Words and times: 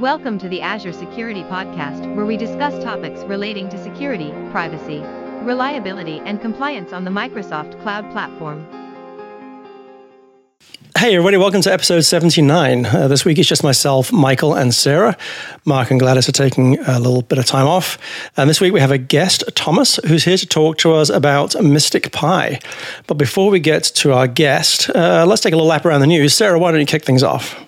Welcome 0.00 0.38
to 0.38 0.48
the 0.48 0.62
Azure 0.62 0.94
Security 0.94 1.42
Podcast, 1.42 2.14
where 2.16 2.24
we 2.24 2.38
discuss 2.38 2.82
topics 2.82 3.20
relating 3.24 3.68
to 3.68 3.76
security, 3.76 4.32
privacy, 4.50 5.00
reliability, 5.44 6.20
and 6.20 6.40
compliance 6.40 6.94
on 6.94 7.04
the 7.04 7.10
Microsoft 7.10 7.78
Cloud 7.82 8.10
Platform. 8.10 8.66
Hey, 10.96 11.14
everybody, 11.14 11.36
welcome 11.36 11.60
to 11.60 11.70
episode 11.70 12.00
79. 12.00 12.86
Uh, 12.86 13.08
this 13.08 13.26
week 13.26 13.36
it's 13.36 13.46
just 13.46 13.62
myself, 13.62 14.10
Michael, 14.10 14.54
and 14.54 14.72
Sarah. 14.72 15.18
Mark 15.66 15.90
and 15.90 16.00
Gladys 16.00 16.30
are 16.30 16.32
taking 16.32 16.78
a 16.78 16.98
little 16.98 17.20
bit 17.20 17.36
of 17.36 17.44
time 17.44 17.66
off. 17.66 17.98
And 18.38 18.48
this 18.48 18.58
week 18.58 18.72
we 18.72 18.80
have 18.80 18.90
a 18.90 18.96
guest, 18.96 19.44
Thomas, 19.54 19.96
who's 20.06 20.24
here 20.24 20.38
to 20.38 20.46
talk 20.46 20.78
to 20.78 20.94
us 20.94 21.10
about 21.10 21.50
MSTICPy. 21.50 22.64
But 23.06 23.14
before 23.18 23.50
we 23.50 23.60
get 23.60 23.84
to 23.84 24.14
our 24.14 24.26
guest, 24.26 24.88
uh, 24.88 25.26
let's 25.28 25.42
take 25.42 25.52
a 25.52 25.56
little 25.56 25.68
lap 25.68 25.84
around 25.84 26.00
the 26.00 26.06
news. 26.06 26.32
Sarah, 26.32 26.58
why 26.58 26.70
don't 26.70 26.80
you 26.80 26.86
kick 26.86 27.04
things 27.04 27.22
off? 27.22 27.66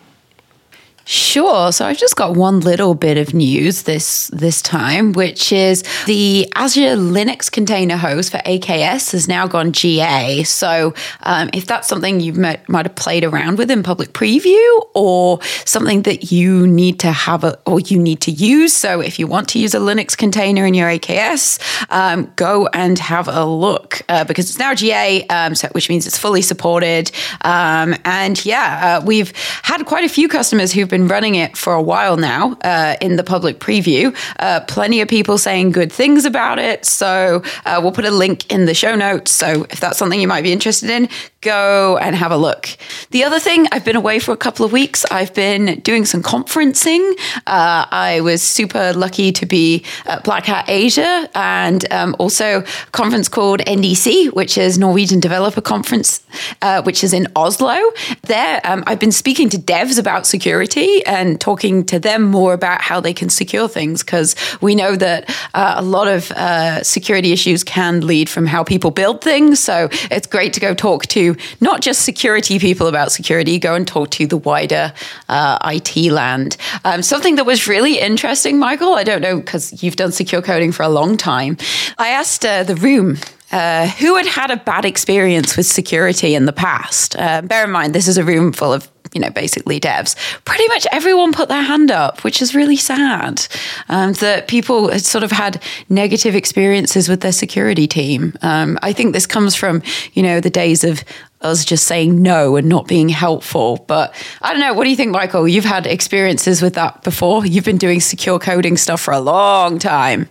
Sure. 1.04 1.72
So 1.72 1.86
I've 1.86 1.98
just 1.98 2.16
got 2.16 2.36
one 2.36 2.61
little 2.61 2.94
bit 2.94 3.18
of 3.18 3.34
news 3.34 3.82
this 3.82 4.29
this 4.29 4.62
time, 4.62 5.12
which 5.12 5.52
is 5.52 5.82
the 6.06 6.50
Azure 6.54 6.96
Linux 6.96 7.50
container 7.50 7.96
host 7.96 8.30
for 8.30 8.38
AKS 8.38 9.12
has 9.12 9.28
now 9.28 9.46
gone 9.46 9.72
GA. 9.72 10.42
So 10.44 10.94
um, 11.22 11.50
if 11.52 11.66
that's 11.66 11.88
something 11.88 12.20
you 12.20 12.32
might, 12.34 12.68
might 12.68 12.86
have 12.86 12.94
played 12.94 13.25
around 13.25 13.58
with 13.58 13.70
in 13.70 13.82
public 13.82 14.12
preview, 14.12 14.62
or 14.94 15.40
something 15.64 16.02
that 16.02 16.30
you 16.30 16.66
need 16.66 17.00
to 17.00 17.12
have 17.12 17.44
a, 17.44 17.58
or 17.66 17.80
you 17.80 17.98
need 17.98 18.20
to 18.22 18.30
use, 18.30 18.72
so 18.72 19.00
if 19.00 19.18
you 19.18 19.26
want 19.26 19.48
to 19.48 19.58
use 19.58 19.75
a 19.75 19.78
Linux 19.78 20.16
container 20.16 20.64
in 20.66 20.75
your 20.75 20.89
AKS, 20.89 21.58
um, 21.90 22.30
go 22.36 22.68
and 22.72 22.98
have 22.98 23.28
a 23.28 23.44
look 23.44 24.03
uh, 24.08 24.25
because 24.25 24.50
it's 24.50 24.58
now 24.58 24.75
GA, 24.75 25.26
um, 25.28 25.54
so, 25.54 25.68
which 25.68 25.89
means 25.89 26.06
it's 26.06 26.18
fully 26.18 26.42
supported. 26.42 27.11
Um, 27.42 27.94
and 28.04 28.44
yeah, 28.44 29.00
uh, 29.00 29.04
we've 29.04 29.32
had 29.62 29.84
quite 29.86 30.04
a 30.04 30.08
few 30.08 30.28
customers 30.28 30.72
who've 30.72 30.89
been 30.93 31.09
running 31.09 31.35
it 31.37 31.57
for 31.57 31.73
a 31.73 31.82
while 31.82 32.19
now 32.19 32.53
uh, 32.62 32.97
in 33.01 33.17
the 33.17 33.25
public 33.25 33.59
preview. 33.59 34.15
Uh, 34.39 34.61
plenty 34.61 35.01
of 35.01 35.09
people 35.09 35.39
saying 35.39 35.73
good 35.73 35.91
things 35.91 36.27
about 36.27 36.59
it. 36.59 36.84
So 36.84 37.43
uh, 37.65 37.81
we'll 37.83 37.93
put 37.93 38.05
a 38.05 38.11
link 38.11 38.53
in 38.53 38.67
the 38.67 38.75
show 38.75 38.95
notes. 38.95 39.31
So 39.31 39.65
if 39.71 39.81
that's 39.81 39.97
something 39.97 40.21
you 40.21 40.29
might 40.29 40.43
be 40.43 40.53
interested 40.53 40.91
in, 40.91 41.09
go 41.41 41.97
and 41.97 42.15
have 42.15 42.31
a 42.31 42.37
look. 42.37 42.69
The 43.11 43.25
other 43.25 43.41
thing, 43.41 43.67
I've 43.73 43.84
been 43.84 43.97
away 43.97 44.19
for 44.19 44.33
a 44.33 44.37
couple 44.37 44.67
of 44.67 44.73
weeks. 44.73 45.05
I've 45.11 45.33
been 45.34 45.81
doing 45.81 46.05
some 46.05 46.23
conferencing. 46.23 47.03
Uh, 47.47 47.87
I 47.91 48.21
was 48.23 48.43
super 48.43 48.93
lucky 48.93 49.33
to 49.33 49.47
be 49.47 49.84
at 50.05 50.25
Black 50.25 50.45
Hat 50.45 50.67
Asia 50.69 51.29
and 51.34 51.91
um, 51.91 52.15
also 52.19 52.61
a 52.61 52.91
conference 52.93 53.29
called 53.29 53.61
NDC, 53.61 54.34
which 54.34 54.59
is 54.59 54.79
Norwegian 54.79 55.21
Developer 55.21 55.62
Conference, 55.62 56.23
uh, 56.61 56.83
which 56.83 57.03
is 57.03 57.15
in 57.15 57.27
Oslo. 57.34 57.79
There, 58.23 58.61
um, 58.65 58.84
I've 58.87 59.01
been 59.01 59.12
speaking 59.12 59.49
to 59.51 59.56
devs 59.56 59.99
about 59.99 60.27
security 60.27 60.81
and 61.06 61.41
talking 61.41 61.84
to 61.84 61.98
them 61.98 62.22
more 62.22 62.52
about 62.52 62.83
how 62.83 63.00
they 63.00 63.14
can 63.14 63.28
secure 63.28 63.69
things 63.69 64.02
because 64.02 64.34
we 64.61 64.75
know 64.75 64.97
that 64.97 65.30
uh, 65.55 65.75
a 65.77 65.83
lot 65.83 66.08
of 66.08 66.30
uh, 66.33 66.83
security 66.83 67.33
issues 67.33 67.64
can 67.64 68.06
lead 68.06 68.28
from 68.28 68.47
how 68.47 68.64
people 68.64 68.91
build 68.91 69.20
things. 69.20 69.60
So 69.60 69.88
it's 70.10 70.27
great 70.27 70.53
to 70.55 70.60
go 70.60 70.75
talk 70.75 71.06
to 71.08 71.36
not 71.60 71.80
just 71.80 72.03
security 72.03 72.58
people 72.58 72.86
about 72.86 73.12
security, 73.12 73.58
go 73.58 73.75
and 73.75 73.86
talk 73.86 74.10
to 74.10 74.27
the 74.27 74.36
wider 74.36 74.92
uh, 75.28 75.58
IT 75.64 76.10
land. 76.10 76.56
Um, 76.84 77.03
something 77.03 77.36
that 77.36 77.47
was 77.47 77.69
really 77.69 77.98
interesting, 77.98 78.58
Michael, 78.58 78.94
I 78.94 79.05
don't 79.05 79.22
know 79.22 79.36
because 79.36 79.83
you've 79.83 79.97
done 79.97 80.12
secure 80.12 80.42
coding 80.42 80.72
for 80.72 80.83
a 80.83 80.88
long 80.88 81.16
time. 81.16 81.56
I 81.98 82.08
asked 82.08 82.44
uh, 82.44 82.64
the 82.64 82.77
room 82.77 83.19
uh, 83.53 83.86
who 83.86 84.16
had 84.16 84.27
had 84.27 84.50
a 84.50 84.56
bad 84.56 84.84
experience 84.84 85.56
with 85.56 85.66
security 85.66 86.34
in 86.34 86.47
the 86.47 86.53
past. 86.53 87.14
Uh, 87.16 87.42
bear 87.42 87.64
in 87.64 87.70
mind, 87.70 87.94
this 87.94 88.08
is 88.08 88.16
a 88.16 88.25
room 88.25 88.53
full 88.53 88.72
of 88.72 88.92
you 89.13 89.21
know, 89.21 89.31
basically 89.31 89.79
devs, 89.79 90.17
pretty 90.45 90.67
much 90.69 90.87
everyone 90.93 91.33
put 91.33 91.49
their 91.49 91.63
hand 91.63 91.91
up, 91.91 92.25
which 92.25 92.41
is 92.41 92.55
really 92.55 92.77
sad. 92.77 93.47
Um, 93.89 94.13
that 94.15 94.49
people 94.49 94.91
had 94.91 95.03
sort 95.03 95.25
of 95.25 95.31
had 95.31 95.63
negative 95.89 96.34
experiences 96.34 97.09
with 97.09 97.21
their 97.21 97.33
security 97.33 97.87
team. 97.87 98.34
Um, 98.43 98.78
I 98.83 98.93
think 98.93 99.12
this 99.12 99.27
comes 99.27 99.55
from, 99.55 99.83
you 100.15 100.22
know, 100.22 100.41
the 100.41 100.51
days 100.51 100.84
of 100.84 101.05
us 101.43 101.65
just 101.65 101.87
saying 101.87 102.22
no 102.22 102.56
and 102.56 102.69
not 102.69 102.87
being 102.87 103.09
helpful. 103.09 103.84
But 103.89 104.15
I 104.41 104.53
don't 104.53 104.61
know. 104.61 104.75
What 104.75 104.84
do 104.84 104.91
you 104.91 104.97
think, 104.97 105.11
Michael? 105.11 105.49
You've 105.49 105.65
had 105.65 105.87
experiences 105.87 106.62
with 106.62 106.75
that 106.75 107.03
before. 107.03 107.45
You've 107.45 107.65
been 107.65 107.78
doing 107.78 108.01
secure 108.01 108.39
coding 108.39 108.77
stuff 108.77 109.01
for 109.01 109.12
a 109.12 109.21
long 109.21 109.78
time. 109.78 110.28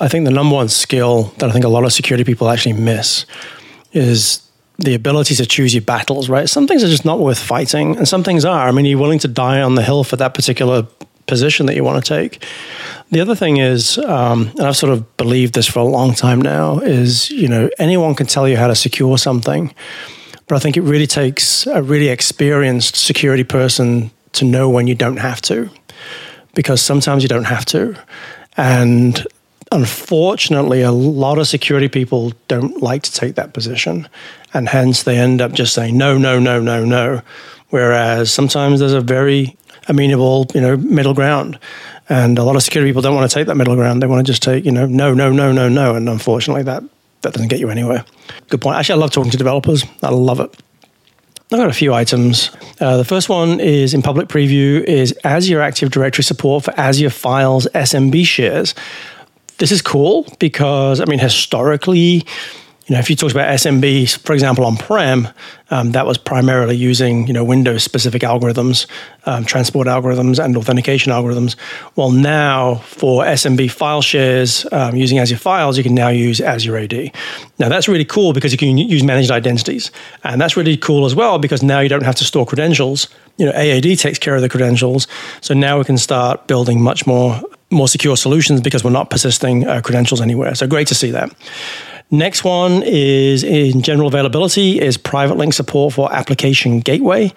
I 0.00 0.08
think 0.08 0.24
the 0.24 0.32
number 0.32 0.54
one 0.54 0.68
skill 0.68 1.32
that 1.38 1.48
I 1.48 1.52
think 1.52 1.64
a 1.64 1.68
lot 1.68 1.84
of 1.84 1.92
security 1.92 2.24
people 2.24 2.50
actually 2.50 2.74
miss 2.74 3.26
is 3.92 4.43
the 4.78 4.94
ability 4.94 5.34
to 5.36 5.46
choose 5.46 5.72
your 5.74 5.82
battles, 5.82 6.28
right? 6.28 6.48
Some 6.48 6.66
things 6.66 6.82
are 6.82 6.88
just 6.88 7.04
not 7.04 7.20
worth 7.20 7.38
fighting, 7.38 7.96
and 7.96 8.08
some 8.08 8.24
things 8.24 8.44
are. 8.44 8.68
I 8.68 8.72
mean, 8.72 8.84
you're 8.84 8.98
willing 8.98 9.20
to 9.20 9.28
die 9.28 9.62
on 9.62 9.74
the 9.76 9.82
hill 9.82 10.04
for 10.04 10.16
that 10.16 10.34
particular 10.34 10.86
position 11.26 11.66
that 11.66 11.74
you 11.74 11.84
want 11.84 12.04
to 12.04 12.08
take. 12.08 12.44
The 13.10 13.20
other 13.20 13.34
thing 13.34 13.58
is, 13.58 13.98
um, 13.98 14.48
and 14.58 14.62
I've 14.62 14.76
sort 14.76 14.92
of 14.92 15.16
believed 15.16 15.54
this 15.54 15.66
for 15.66 15.78
a 15.78 15.84
long 15.84 16.14
time 16.14 16.40
now, 16.42 16.80
is 16.80 17.30
you 17.30 17.48
know 17.48 17.70
anyone 17.78 18.14
can 18.14 18.26
tell 18.26 18.48
you 18.48 18.56
how 18.56 18.66
to 18.66 18.74
secure 18.74 19.16
something, 19.16 19.72
but 20.48 20.56
I 20.56 20.58
think 20.58 20.76
it 20.76 20.82
really 20.82 21.06
takes 21.06 21.66
a 21.66 21.82
really 21.82 22.08
experienced 22.08 22.96
security 22.96 23.44
person 23.44 24.10
to 24.32 24.44
know 24.44 24.68
when 24.68 24.86
you 24.86 24.94
don't 24.94 25.18
have 25.18 25.40
to, 25.42 25.70
because 26.54 26.82
sometimes 26.82 27.22
you 27.22 27.28
don't 27.28 27.44
have 27.44 27.64
to, 27.66 27.96
and 28.56 29.24
unfortunately, 29.70 30.82
a 30.82 30.92
lot 30.92 31.38
of 31.38 31.46
security 31.46 31.88
people 31.88 32.32
don't 32.48 32.82
like 32.82 33.02
to 33.02 33.12
take 33.12 33.34
that 33.36 33.54
position. 33.54 34.08
And 34.54 34.68
hence 34.68 35.02
they 35.02 35.18
end 35.18 35.40
up 35.40 35.52
just 35.52 35.74
saying, 35.74 35.98
no, 35.98 36.16
no, 36.16 36.38
no, 36.38 36.60
no, 36.60 36.84
no. 36.84 37.20
Whereas 37.70 38.32
sometimes 38.32 38.80
there's 38.80 38.92
a 38.92 39.00
very 39.00 39.56
amenable, 39.88 40.46
you 40.54 40.60
know, 40.60 40.76
middle 40.76 41.14
ground. 41.14 41.58
And 42.08 42.38
a 42.38 42.44
lot 42.44 42.56
of 42.56 42.62
security 42.62 42.90
people 42.90 43.02
don't 43.02 43.14
want 43.14 43.28
to 43.30 43.34
take 43.34 43.46
that 43.48 43.56
middle 43.56 43.74
ground. 43.74 44.02
They 44.02 44.06
want 44.06 44.24
to 44.24 44.30
just 44.30 44.42
take, 44.42 44.64
you 44.64 44.72
know, 44.72 44.86
no, 44.86 45.12
no, 45.12 45.32
no, 45.32 45.52
no, 45.52 45.68
no. 45.68 45.94
And 45.94 46.08
unfortunately, 46.08 46.62
that, 46.62 46.82
that 47.22 47.32
doesn't 47.32 47.48
get 47.48 47.58
you 47.58 47.68
anywhere. 47.68 48.04
Good 48.48 48.60
point. 48.60 48.78
Actually, 48.78 49.00
I 49.00 49.02
love 49.02 49.10
talking 49.10 49.32
to 49.32 49.36
developers. 49.36 49.84
I 50.02 50.10
love 50.10 50.40
it. 50.40 50.54
I've 51.52 51.58
got 51.58 51.68
a 51.68 51.74
few 51.74 51.92
items. 51.92 52.50
Uh, 52.80 52.96
the 52.96 53.04
first 53.04 53.28
one 53.28 53.60
is 53.60 53.92
in 53.92 54.02
public 54.02 54.28
preview 54.28 54.82
is 54.84 55.16
Azure 55.24 55.60
Active 55.60 55.90
Directory 55.90 56.24
support 56.24 56.64
for 56.64 56.78
Azure 56.78 57.10
Files 57.10 57.66
SMB 57.74 58.24
shares 58.24 58.74
this 59.58 59.70
is 59.70 59.82
cool 59.82 60.26
because 60.38 61.00
I 61.00 61.04
mean 61.04 61.18
historically, 61.18 62.26
you 62.86 62.94
know, 62.94 62.98
if 62.98 63.08
you 63.08 63.16
talk 63.16 63.30
about 63.30 63.48
SMB, 63.48 64.18
for 64.18 64.34
example, 64.34 64.66
on 64.66 64.76
prem, 64.76 65.28
um, 65.70 65.92
that 65.92 66.06
was 66.06 66.18
primarily 66.18 66.76
using 66.76 67.26
you 67.26 67.32
know 67.32 67.42
Windows 67.42 67.82
specific 67.82 68.20
algorithms, 68.20 68.86
um, 69.24 69.46
transport 69.46 69.86
algorithms, 69.86 70.42
and 70.42 70.54
authentication 70.56 71.10
algorithms. 71.10 71.56
Well, 71.96 72.10
now 72.10 72.76
for 72.76 73.24
SMB 73.24 73.70
file 73.70 74.02
shares 74.02 74.66
um, 74.70 74.96
using 74.96 75.18
Azure 75.18 75.38
Files, 75.38 75.78
you 75.78 75.82
can 75.82 75.94
now 75.94 76.08
use 76.08 76.42
Azure 76.42 76.76
AD. 76.76 77.10
Now 77.58 77.70
that's 77.70 77.88
really 77.88 78.04
cool 78.04 78.34
because 78.34 78.52
you 78.52 78.58
can 78.58 78.76
use 78.76 79.02
managed 79.02 79.30
identities, 79.30 79.90
and 80.22 80.38
that's 80.38 80.56
really 80.56 80.76
cool 80.76 81.06
as 81.06 81.14
well 81.14 81.38
because 81.38 81.62
now 81.62 81.80
you 81.80 81.88
don't 81.88 82.02
have 82.02 82.16
to 82.16 82.24
store 82.24 82.44
credentials. 82.44 83.08
You 83.38 83.46
know, 83.46 83.52
AAD 83.52 83.98
takes 83.98 84.18
care 84.18 84.36
of 84.36 84.42
the 84.42 84.48
credentials, 84.50 85.06
so 85.40 85.54
now 85.54 85.78
we 85.78 85.84
can 85.84 85.96
start 85.96 86.46
building 86.46 86.82
much 86.82 87.06
more 87.06 87.40
more 87.70 87.88
secure 87.88 88.16
solutions 88.16 88.60
because 88.60 88.84
we're 88.84 88.90
not 88.90 89.08
persisting 89.08 89.66
uh, 89.66 89.80
credentials 89.80 90.20
anywhere. 90.20 90.54
So 90.54 90.66
great 90.66 90.86
to 90.88 90.94
see 90.94 91.10
that. 91.12 91.34
Next 92.10 92.44
one 92.44 92.82
is 92.84 93.42
in 93.42 93.82
general 93.82 94.06
availability 94.06 94.80
is 94.80 94.96
private 94.96 95.36
link 95.36 95.52
support 95.52 95.94
for 95.94 96.12
application 96.12 96.80
gateway. 96.80 97.32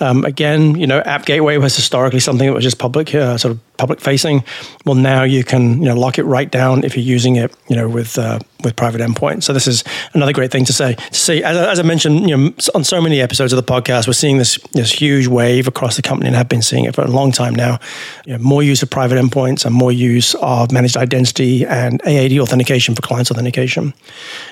Um, 0.00 0.24
again, 0.24 0.76
you 0.76 0.86
know, 0.86 1.00
app 1.00 1.26
gateway 1.26 1.58
was 1.58 1.76
historically 1.76 2.20
something 2.20 2.46
that 2.46 2.54
was 2.54 2.64
just 2.64 2.78
public, 2.78 3.14
uh, 3.14 3.36
sort 3.36 3.52
of 3.52 3.71
public 3.82 4.00
facing. 4.00 4.44
Well, 4.86 4.94
now 4.94 5.24
you 5.24 5.42
can 5.42 5.82
you 5.82 5.88
know 5.88 5.96
lock 5.96 6.16
it 6.16 6.22
right 6.22 6.48
down 6.48 6.84
if 6.84 6.96
you're 6.96 7.04
using 7.04 7.34
it, 7.34 7.52
you 7.68 7.74
know, 7.74 7.88
with 7.88 8.16
uh, 8.16 8.38
with 8.62 8.76
private 8.76 9.00
endpoints. 9.00 9.42
So 9.42 9.52
this 9.52 9.66
is 9.66 9.82
another 10.14 10.32
great 10.32 10.52
thing 10.52 10.64
to 10.66 10.72
say. 10.72 10.94
To 10.94 11.14
see, 11.14 11.42
as, 11.42 11.56
as, 11.56 11.80
I 11.80 11.82
mentioned, 11.82 12.30
you 12.30 12.36
know, 12.36 12.52
on 12.76 12.84
so 12.84 13.00
many 13.00 13.20
episodes 13.20 13.52
of 13.52 13.56
the 13.56 13.72
podcast, 13.74 14.06
we're 14.06 14.12
seeing 14.12 14.38
this 14.38 14.56
this 14.72 14.92
huge 14.92 15.26
wave 15.26 15.66
across 15.66 15.96
the 15.96 16.02
company, 16.02 16.28
and 16.28 16.36
have 16.36 16.48
been 16.48 16.62
seeing 16.62 16.84
it 16.84 16.94
for 16.94 17.02
a 17.02 17.08
long 17.08 17.32
time 17.32 17.56
now. 17.56 17.80
You 18.24 18.34
know, 18.34 18.38
more 18.38 18.62
use 18.62 18.84
of 18.84 18.90
private 18.90 19.18
endpoints 19.18 19.66
and 19.66 19.74
more 19.74 19.90
use 19.90 20.36
of 20.36 20.70
managed 20.70 20.96
identity 20.96 21.66
and 21.66 22.00
AAD 22.06 22.38
authentication 22.38 22.94
for 22.94 23.02
clients 23.02 23.32
authentication. 23.32 23.94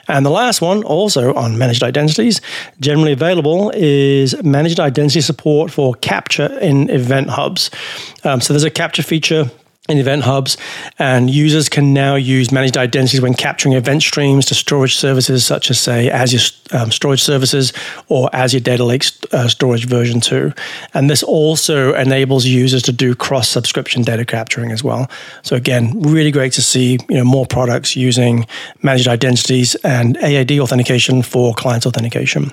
And 0.08 0.26
the 0.26 0.30
last 0.30 0.60
one, 0.60 0.82
also 0.82 1.34
on 1.34 1.56
managed 1.56 1.84
identities, 1.84 2.40
generally 2.80 3.12
available, 3.12 3.70
is 3.76 4.34
managed 4.42 4.80
identity 4.80 5.20
support 5.20 5.70
for 5.70 5.94
capture 5.94 6.58
in 6.58 6.90
event 6.90 7.30
hubs. 7.30 7.70
Um, 8.24 8.40
so 8.40 8.52
there's 8.52 8.64
a 8.64 8.70
capture 8.70 9.02
feature 9.04 9.19
creature 9.20 9.50
in 9.88 9.98
event 9.98 10.22
hubs, 10.22 10.56
and 10.98 11.30
users 11.30 11.68
can 11.68 11.92
now 11.92 12.14
use 12.14 12.52
managed 12.52 12.76
identities 12.76 13.20
when 13.20 13.34
capturing 13.34 13.74
event 13.74 14.02
streams 14.02 14.44
to 14.46 14.54
storage 14.54 14.94
services 14.94 15.44
such 15.44 15.70
as, 15.70 15.80
say, 15.80 16.10
Azure 16.10 16.54
um, 16.72 16.92
Storage 16.92 17.22
Services 17.22 17.72
or 18.08 18.30
Azure 18.32 18.60
Data 18.60 18.84
Lake 18.84 19.04
uh, 19.32 19.48
Storage 19.48 19.86
version 19.86 20.20
2. 20.20 20.52
And 20.94 21.10
this 21.10 21.22
also 21.22 21.94
enables 21.94 22.44
users 22.46 22.82
to 22.84 22.92
do 22.92 23.14
cross 23.14 23.48
subscription 23.48 24.02
data 24.02 24.24
capturing 24.24 24.70
as 24.70 24.84
well. 24.84 25.10
So, 25.42 25.56
again, 25.56 26.00
really 26.00 26.30
great 26.30 26.52
to 26.52 26.62
see 26.62 26.98
you 27.08 27.16
know, 27.16 27.24
more 27.24 27.46
products 27.46 27.96
using 27.96 28.46
managed 28.82 29.08
identities 29.08 29.74
and 29.76 30.16
AAD 30.18 30.52
authentication 30.52 31.22
for 31.22 31.54
client 31.54 31.86
authentication. 31.86 32.52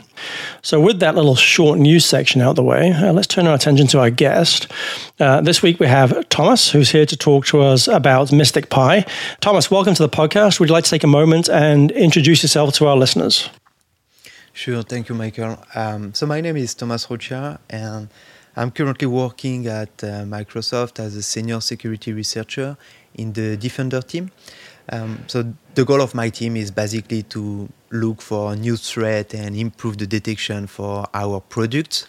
So, 0.61 0.79
with 0.79 0.99
that 1.01 1.15
little 1.15 1.35
short 1.35 1.77
news 1.77 2.05
section 2.05 2.41
out 2.41 2.55
the 2.55 2.63
way, 2.63 2.93
uh, 2.93 3.13
let's 3.13 3.27
turn 3.27 3.47
our 3.47 3.55
attention 3.55 3.87
to 3.87 3.99
our 3.99 4.09
guest. 4.09 4.71
Uh, 5.19 5.41
this 5.41 5.61
week 5.61 5.79
we 5.79 5.87
have 5.87 6.27
Thomas, 6.29 6.71
who's 6.71 6.91
here 6.91 7.05
to 7.05 7.16
talk 7.17 7.45
to 7.47 7.61
us 7.61 7.87
about 7.87 8.29
MSTICPy. 8.29 9.07
Thomas, 9.39 9.69
welcome 9.69 9.93
to 9.95 10.03
the 10.03 10.09
podcast. 10.09 10.59
Would 10.59 10.69
you 10.69 10.73
like 10.73 10.83
to 10.85 10.89
take 10.89 11.03
a 11.03 11.07
moment 11.07 11.49
and 11.49 11.91
introduce 11.91 12.43
yourself 12.43 12.73
to 12.75 12.87
our 12.87 12.95
listeners? 12.95 13.49
Sure, 14.53 14.81
thank 14.81 15.09
you, 15.09 15.15
Michael. 15.15 15.57
Um, 15.75 16.13
so, 16.13 16.25
my 16.25 16.41
name 16.41 16.57
is 16.57 16.73
Thomas 16.73 17.05
Roccia, 17.07 17.59
and 17.69 18.09
I'm 18.55 18.71
currently 18.71 19.05
working 19.05 19.67
at 19.67 20.03
uh, 20.03 20.25
Microsoft 20.25 20.99
as 20.99 21.15
a 21.15 21.21
senior 21.21 21.59
security 21.61 22.11
researcher 22.11 22.75
in 23.13 23.33
the 23.33 23.55
Defender 23.55 24.01
team. 24.01 24.31
Um, 24.89 25.23
so, 25.27 25.53
the 25.75 25.85
goal 25.85 26.01
of 26.01 26.15
my 26.15 26.29
team 26.29 26.57
is 26.57 26.71
basically 26.71 27.21
to 27.23 27.69
look 27.91 28.19
for 28.21 28.55
new 28.55 28.77
threat 28.77 29.35
and 29.35 29.55
improve 29.55 29.99
the 29.99 30.07
detection 30.07 30.65
for 30.65 31.05
our 31.13 31.39
products. 31.39 32.07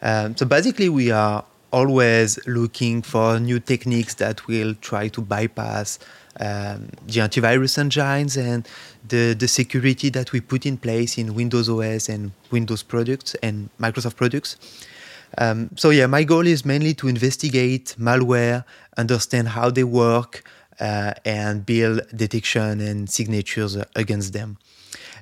Um, 0.00 0.34
so, 0.34 0.46
basically, 0.46 0.88
we 0.88 1.10
are 1.10 1.44
always 1.76 2.38
looking 2.46 3.02
for 3.02 3.38
new 3.38 3.60
techniques 3.60 4.14
that 4.14 4.46
will 4.46 4.74
try 4.80 5.08
to 5.08 5.20
bypass 5.20 5.98
um, 6.40 6.88
the 7.06 7.20
antivirus 7.20 7.76
engines 7.78 8.36
and 8.36 8.66
the, 9.06 9.34
the 9.34 9.46
security 9.46 10.08
that 10.08 10.32
we 10.32 10.40
put 10.40 10.64
in 10.64 10.78
place 10.78 11.18
in 11.18 11.34
Windows 11.34 11.68
OS 11.68 12.08
and 12.08 12.32
Windows 12.50 12.82
products 12.82 13.34
and 13.42 13.68
Microsoft 13.78 14.16
products. 14.16 14.56
Um, 15.36 15.68
so 15.76 15.90
yeah, 15.90 16.06
my 16.06 16.24
goal 16.24 16.46
is 16.46 16.64
mainly 16.64 16.94
to 16.94 17.08
investigate 17.08 17.94
malware, 17.98 18.64
understand 18.96 19.48
how 19.48 19.68
they 19.68 19.84
work, 19.84 20.44
uh, 20.80 21.12
and 21.26 21.66
build 21.66 22.00
detection 22.14 22.80
and 22.80 23.10
signatures 23.10 23.76
against 23.94 24.32
them. 24.32 24.56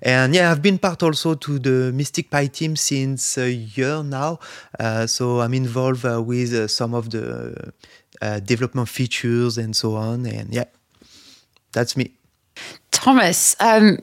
And 0.02 0.34
yeah, 0.34 0.50
I've 0.50 0.62
been 0.62 0.78
part 0.78 1.02
also 1.02 1.34
to 1.34 1.58
the 1.58 1.92
MSTICPy 1.94 2.52
team 2.52 2.76
since 2.76 3.38
a 3.38 3.50
year 3.50 4.02
now. 4.02 4.38
Uh, 4.78 5.06
so 5.06 5.40
I'm 5.40 5.54
involved 5.54 6.04
uh, 6.04 6.22
with 6.22 6.52
uh, 6.52 6.68
some 6.68 6.94
of 6.94 7.10
the 7.10 7.72
uh, 8.20 8.40
development 8.40 8.88
features 8.88 9.58
and 9.58 9.74
so 9.74 9.96
on. 9.96 10.26
And 10.26 10.52
yeah, 10.52 10.64
that's 11.72 11.96
me. 11.96 12.12
Thomas, 12.90 13.56
um, 13.60 13.98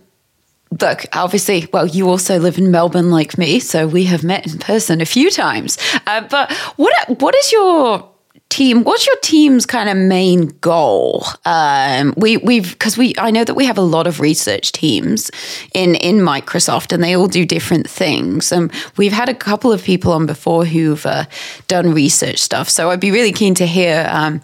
look, 0.80 1.06
obviously, 1.14 1.68
well, 1.74 1.88
you 1.88 2.10
also 2.10 2.38
live 2.40 2.58
in 2.58 2.72
Melbourne 2.72 3.10
like 3.10 3.38
me, 3.38 3.60
so 3.60 3.88
we 3.88 4.06
have 4.06 4.24
met 4.24 4.46
in 4.46 4.60
person 4.60 5.02
a 5.02 5.06
few 5.06 5.30
times. 5.30 5.78
Uh, 6.08 6.22
but 6.28 6.52
what 6.76 6.94
what 7.22 7.36
is 7.36 7.52
your 7.52 8.10
team 8.52 8.84
what's 8.84 9.08
your 9.08 9.16
team's 9.24 9.66
kind 9.66 9.90
of 9.90 9.98
main 9.98 10.48
goal? 10.62 11.26
Um, 11.46 12.14
we 12.18 12.38
we've 12.38 12.72
because 12.74 12.98
we 12.98 13.16
i 13.18 13.32
know 13.32 13.44
that 13.44 13.56
we 13.56 13.66
have 13.66 13.78
a 13.78 13.88
lot 13.96 14.06
of 14.06 14.20
research 14.20 14.72
teams 14.72 15.32
in 15.74 15.96
in 15.96 16.18
microsoft 16.18 16.92
and 16.92 17.04
they 17.04 17.16
all 17.16 17.28
do 17.28 17.46
different 17.46 17.90
things. 17.90 18.52
And 18.52 18.72
we've 18.98 19.14
had 19.14 19.30
a 19.30 19.34
couple 19.34 19.72
of 19.72 19.84
people 19.84 20.12
on 20.12 20.26
before 20.26 20.66
who've 20.66 21.06
uh, 21.06 21.26
done 21.68 21.94
research 21.94 22.40
stuff. 22.40 22.70
So 22.70 22.92
i'd 22.92 23.00
be 23.00 23.12
really 23.12 23.32
keen 23.32 23.56
to 23.56 23.66
hear 23.66 24.08
um, 24.12 24.42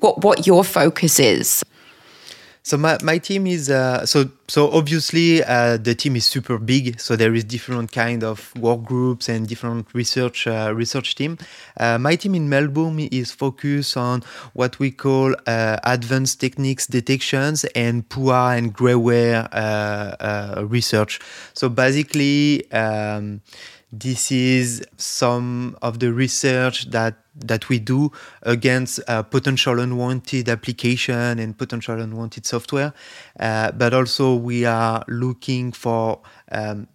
what 0.00 0.24
what 0.24 0.46
your 0.46 0.64
focus 0.64 1.20
is 1.20 1.62
so 2.62 2.76
my, 2.76 2.98
my 3.02 3.18
team 3.18 3.46
is 3.46 3.70
uh, 3.70 4.04
so 4.04 4.30
so 4.46 4.70
obviously 4.70 5.42
uh, 5.42 5.76
the 5.78 5.94
team 5.94 6.16
is 6.16 6.26
super 6.26 6.58
big. 6.58 7.00
So 7.00 7.16
there 7.16 7.34
is 7.34 7.44
different 7.44 7.90
kind 7.92 8.22
of 8.22 8.54
work 8.56 8.82
groups 8.82 9.28
and 9.28 9.48
different 9.48 9.86
research 9.94 10.46
uh, 10.46 10.72
research 10.74 11.14
team. 11.14 11.38
Uh, 11.78 11.98
my 11.98 12.16
team 12.16 12.34
in 12.34 12.48
Melbourne 12.48 13.00
is 13.00 13.30
focused 13.30 13.96
on 13.96 14.22
what 14.52 14.78
we 14.78 14.90
call 14.90 15.34
uh, 15.46 15.78
advanced 15.84 16.40
techniques 16.40 16.86
detections 16.86 17.64
and 17.74 18.08
PUA 18.08 18.58
and 18.58 18.74
greyware 18.74 19.48
uh, 19.52 20.64
research. 20.66 21.20
So 21.54 21.68
basically. 21.68 22.70
Um, 22.72 23.40
this 23.92 24.30
is 24.30 24.84
some 24.98 25.76
of 25.82 25.98
the 25.98 26.12
research 26.12 26.90
that 26.92 27.16
that 27.46 27.68
we 27.68 27.78
do 27.78 28.12
against 28.42 29.00
uh, 29.08 29.22
potential 29.22 29.80
unwanted 29.80 30.48
application 30.48 31.38
and 31.38 31.56
potential 31.56 32.00
unwanted 32.00 32.46
software. 32.46 32.92
Uh, 33.38 33.72
but 33.72 33.94
also 33.94 34.34
we 34.34 34.64
are 34.64 35.04
looking 35.08 35.72
for 35.72 36.20
um, 36.52 36.86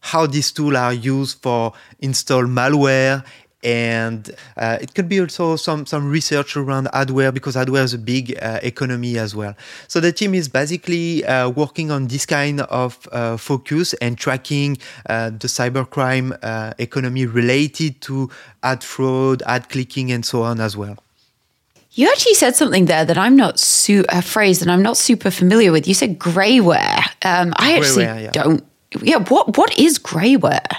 how 0.00 0.26
these 0.26 0.52
tools 0.52 0.76
are 0.76 0.92
used 0.92 1.42
for 1.42 1.72
install 2.00 2.44
malware 2.44 3.24
and 3.62 4.30
uh, 4.56 4.78
it 4.80 4.94
could 4.94 5.08
be 5.08 5.20
also 5.20 5.56
some 5.56 5.84
some 5.84 6.10
research 6.10 6.56
around 6.56 6.86
adware 6.94 7.34
because 7.34 7.56
adware 7.56 7.82
is 7.82 7.94
a 7.94 7.98
big 7.98 8.38
uh, 8.40 8.60
economy 8.62 9.18
as 9.18 9.34
well. 9.34 9.54
So 9.88 10.00
the 10.00 10.12
team 10.12 10.34
is 10.34 10.48
basically 10.48 11.24
uh, 11.24 11.48
working 11.50 11.90
on 11.90 12.06
this 12.06 12.24
kind 12.24 12.60
of 12.60 13.08
uh, 13.10 13.36
focus 13.36 13.94
and 13.94 14.16
tracking 14.16 14.78
uh, 15.08 15.30
the 15.30 15.48
cybercrime 15.48 16.38
uh, 16.42 16.74
economy 16.78 17.26
related 17.26 18.00
to 18.02 18.30
ad 18.62 18.84
fraud, 18.84 19.42
ad 19.46 19.68
clicking, 19.68 20.12
and 20.12 20.24
so 20.24 20.42
on 20.42 20.60
as 20.60 20.76
well. 20.76 20.96
You 21.92 22.08
actually 22.08 22.34
said 22.34 22.54
something 22.54 22.84
there 22.84 23.04
that 23.04 23.18
I'm 23.18 23.34
not 23.34 23.58
su- 23.58 24.04
a 24.08 24.22
phrase 24.22 24.60
that 24.60 24.68
I'm 24.68 24.82
not 24.82 24.96
super 24.96 25.32
familiar 25.32 25.72
with. 25.72 25.88
You 25.88 25.94
said 25.94 26.18
grayware. 26.18 27.02
Um, 27.24 27.52
I 27.56 27.76
actually 27.76 28.04
yeah. 28.04 28.30
don't. 28.30 28.64
Yeah, 29.02 29.18
what 29.24 29.56
what 29.58 29.76
is 29.76 29.98
grayware? 29.98 30.76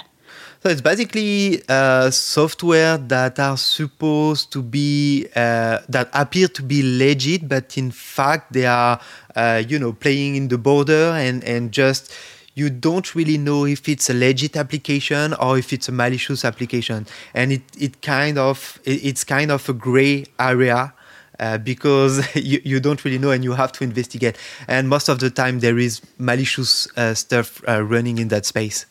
So 0.62 0.68
it's 0.68 0.82
basically 0.82 1.62
uh, 1.70 2.10
software 2.10 2.98
that 2.98 3.38
are 3.38 3.56
supposed 3.56 4.52
to 4.52 4.60
be 4.60 5.26
uh, 5.34 5.78
that 5.88 6.10
appear 6.12 6.48
to 6.48 6.62
be 6.62 6.82
legit, 6.98 7.48
but 7.48 7.78
in 7.78 7.90
fact 7.90 8.52
they 8.52 8.66
are, 8.66 9.00
uh, 9.34 9.62
you 9.66 9.78
know, 9.78 9.94
playing 9.94 10.36
in 10.36 10.48
the 10.48 10.58
border 10.58 11.12
and 11.16 11.42
and 11.44 11.72
just 11.72 12.12
you 12.54 12.68
don't 12.68 13.14
really 13.14 13.38
know 13.38 13.64
if 13.64 13.88
it's 13.88 14.10
a 14.10 14.12
legit 14.12 14.54
application 14.54 15.32
or 15.40 15.56
if 15.56 15.72
it's 15.72 15.88
a 15.88 15.92
malicious 15.92 16.44
application, 16.44 17.06
and 17.32 17.52
it 17.52 17.62
it 17.78 18.02
kind 18.02 18.36
of 18.36 18.78
it, 18.84 19.02
it's 19.02 19.24
kind 19.24 19.50
of 19.50 19.66
a 19.66 19.72
gray 19.72 20.26
area. 20.38 20.92
Uh, 21.38 21.56
because 21.56 22.20
you, 22.36 22.60
you 22.66 22.80
don't 22.80 23.02
really 23.02 23.16
know 23.16 23.30
and 23.30 23.42
you 23.42 23.52
have 23.52 23.72
to 23.72 23.82
investigate. 23.82 24.36
And 24.68 24.90
most 24.90 25.08
of 25.08 25.20
the 25.20 25.30
time, 25.30 25.60
there 25.60 25.78
is 25.78 26.02
malicious 26.18 26.86
uh, 26.98 27.14
stuff 27.14 27.62
uh, 27.66 27.82
running 27.82 28.18
in 28.18 28.28
that 28.28 28.44
space. 28.44 28.84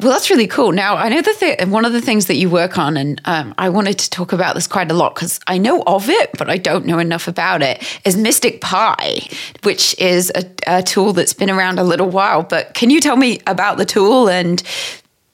Well, 0.00 0.12
that's 0.12 0.30
really 0.30 0.46
cool. 0.46 0.70
Now, 0.70 0.96
I 0.96 1.08
know 1.08 1.20
that 1.22 1.68
one 1.68 1.84
of 1.84 1.92
the 1.92 2.00
things 2.00 2.26
that 2.26 2.36
you 2.36 2.48
work 2.48 2.78
on, 2.78 2.96
and 2.96 3.20
um, 3.24 3.52
I 3.58 3.68
wanted 3.68 3.98
to 3.98 4.10
talk 4.10 4.32
about 4.32 4.54
this 4.54 4.68
quite 4.68 4.92
a 4.92 4.94
lot 4.94 5.16
because 5.16 5.40
I 5.48 5.58
know 5.58 5.82
of 5.88 6.08
it, 6.08 6.30
but 6.38 6.48
I 6.48 6.56
don't 6.56 6.86
know 6.86 7.00
enough 7.00 7.26
about 7.26 7.62
it, 7.62 7.82
is 8.04 8.14
MSTICPy, 8.14 9.64
which 9.64 9.98
is 9.98 10.30
a, 10.36 10.44
a 10.68 10.82
tool 10.84 11.12
that's 11.12 11.32
been 11.32 11.50
around 11.50 11.80
a 11.80 11.84
little 11.84 12.08
while. 12.08 12.44
But 12.44 12.74
can 12.74 12.90
you 12.90 13.00
tell 13.00 13.16
me 13.16 13.40
about 13.48 13.76
the 13.76 13.84
tool 13.84 14.28
and, 14.28 14.62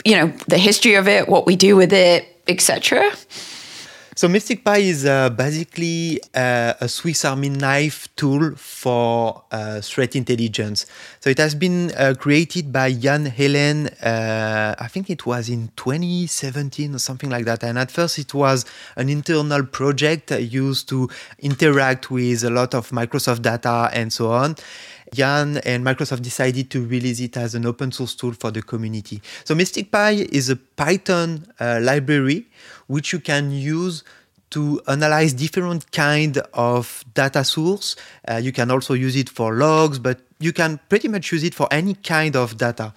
you 0.03 0.17
know, 0.17 0.29
the 0.49 0.57
history 0.57 0.95
of 0.95 1.09
it, 1.09 1.29
what 1.29 1.45
we 1.45 1.57
do 1.57 1.77
with 1.77 1.93
it, 1.93 2.27
etc.? 2.49 3.13
So 4.17 4.29
MSTICPy 4.29 4.79
is 4.79 5.05
uh, 5.05 5.29
basically 5.31 6.21
uh, 6.37 6.75
a 6.81 6.89
Swiss 6.89 7.25
Army 7.25 7.49
knife 7.49 8.07
tool 8.15 8.55
for 8.55 9.43
uh, 9.51 9.81
threat 9.81 10.15
intelligence. 10.15 10.87
So 11.19 11.31
it 11.31 11.39
has 11.39 11.57
been 11.57 11.91
uh, 11.97 12.15
created 12.17 12.73
by 12.73 12.91
Ian 12.91 13.27
Hellen. 13.27 13.89
uh, 13.89 14.77
I 14.79 14.87
think 14.87 15.11
it 15.11 15.27
was 15.27 15.49
in 15.49 15.73
2017 15.75 16.95
or 16.95 16.99
something 17.01 17.29
like 17.29 17.45
that. 17.47 17.65
And 17.65 17.77
at 17.77 17.91
first 17.91 18.21
it 18.21 18.33
was 18.33 18.65
an 18.95 19.09
internal 19.09 19.65
project 19.65 20.31
used 20.31 20.89
to 20.91 21.09
interact 21.41 22.09
with 22.09 22.45
a 22.45 22.51
lot 22.51 22.73
of 22.73 22.91
Microsoft 22.91 23.43
data 23.43 23.91
and 23.93 24.13
so 24.13 24.31
on. 24.31 24.55
Ian 25.17 25.59
and 25.59 25.85
Microsoft 25.85 26.23
decided 26.23 26.71
to 26.71 26.87
release 26.87 27.21
it 27.21 27.37
as 27.37 27.55
an 27.55 27.67
open 27.67 27.93
source 27.93 28.15
tool 28.15 28.33
for 28.33 28.51
the 28.51 28.63
community. 28.63 29.21
So 29.45 29.55
MSTICPy 29.55 30.33
is 30.33 30.51
a 30.51 30.57
Python 30.57 31.47
uh, 31.61 31.81
library 31.83 32.47
which 32.87 33.13
you 33.13 33.21
can 33.21 33.51
use 33.51 34.03
to 34.51 34.81
analyze 34.87 35.33
different 35.33 35.91
kind 35.91 36.39
of 36.53 37.05
data 37.15 37.43
source. 37.43 37.97
Uh, 38.29 38.37
you 38.37 38.53
can 38.53 38.71
also 38.71 38.95
use 38.95 39.17
it 39.17 39.29
for 39.29 39.55
logs, 39.55 39.99
but 39.99 40.21
you 40.39 40.53
can 40.53 40.79
pretty 40.89 41.09
much 41.09 41.33
use 41.33 41.43
it 41.43 41.55
for 41.55 41.67
any 41.73 41.95
kind 41.95 42.37
of 42.37 42.57
data. 42.57 42.95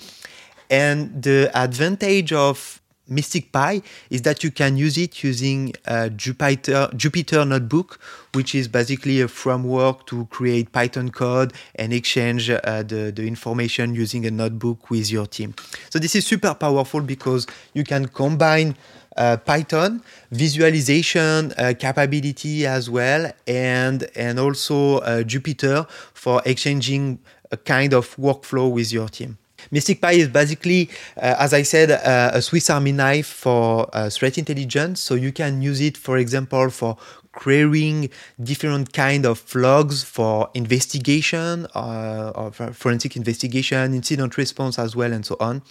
And 0.70 1.24
the 1.24 1.50
advantage 1.56 2.32
of 2.34 2.82
MSTICPy 3.10 3.84
is 4.10 4.22
that 4.24 4.44
you 4.44 4.52
can 4.52 4.78
use 4.78 4.98
it 4.98 5.24
using 5.24 5.74
Jupyter, 5.86 6.92
Jupyter 6.94 7.48
Notebook, 7.48 8.00
which 8.34 8.54
is 8.54 8.68
basically 8.68 9.22
a 9.22 9.28
framework 9.28 10.06
to 10.08 10.26
create 10.26 10.72
Python 10.72 11.10
code 11.10 11.54
and 11.76 11.94
exchange 11.94 12.50
uh, 12.50 12.84
the, 12.84 13.12
the 13.16 13.26
information 13.28 13.96
using 13.96 14.26
a 14.26 14.32
notebook 14.32 14.90
with 14.90 15.12
your 15.12 15.26
team. 15.26 15.54
So 15.90 16.00
this 16.00 16.16
is 16.16 16.26
super 16.26 16.54
powerful 16.54 17.02
because 17.02 17.48
you 17.74 17.84
can 17.84 18.08
combine 18.08 18.76
uh, 19.18 19.38
Python, 19.38 20.04
visualization 20.32 21.52
uh, 21.58 21.74
capability 21.78 22.68
as 22.68 22.90
well, 22.90 23.32
and 23.48 24.08
and 24.16 24.40
also 24.40 24.98
uh, 25.00 25.24
Jupyter 25.24 25.90
for 26.14 26.42
exchanging 26.46 27.20
a 27.52 27.58
kind 27.58 27.94
of 27.94 28.16
workflow 28.18 28.72
with 28.72 28.94
your 28.94 29.10
team. 29.10 29.38
MSTICPy 29.71 30.13
is 30.13 30.27
basically, 30.29 30.89
uh, 31.17 31.36
as 31.39 31.53
I 31.53 31.63
said, 31.63 31.91
uh, 31.91 32.31
a 32.33 32.41
Swiss 32.41 32.69
Army 32.69 32.91
knife 32.91 33.27
for 33.27 33.89
uh, 33.93 34.09
threat 34.09 34.38
intelligence. 34.38 35.01
So 35.01 35.15
you 35.15 35.31
can 35.31 35.62
use 35.62 35.81
it, 35.81 35.97
for 35.97 36.17
example, 36.17 36.69
for 36.69 36.97
querying 37.33 38.09
different 38.41 38.93
kind 38.93 39.25
of 39.25 39.43
logs 39.53 40.03
for 40.03 40.50
investigation, 40.53 41.67
uh, 41.75 42.31
or 42.36 42.51
for 42.51 42.74
forensic 42.74 43.15
investigation, 43.15 43.93
incident 43.93 44.38
response 44.38 44.79
as 44.79 44.95
well, 44.95 45.13
and 45.13 45.25
so 45.25 45.38
on. 45.39 45.62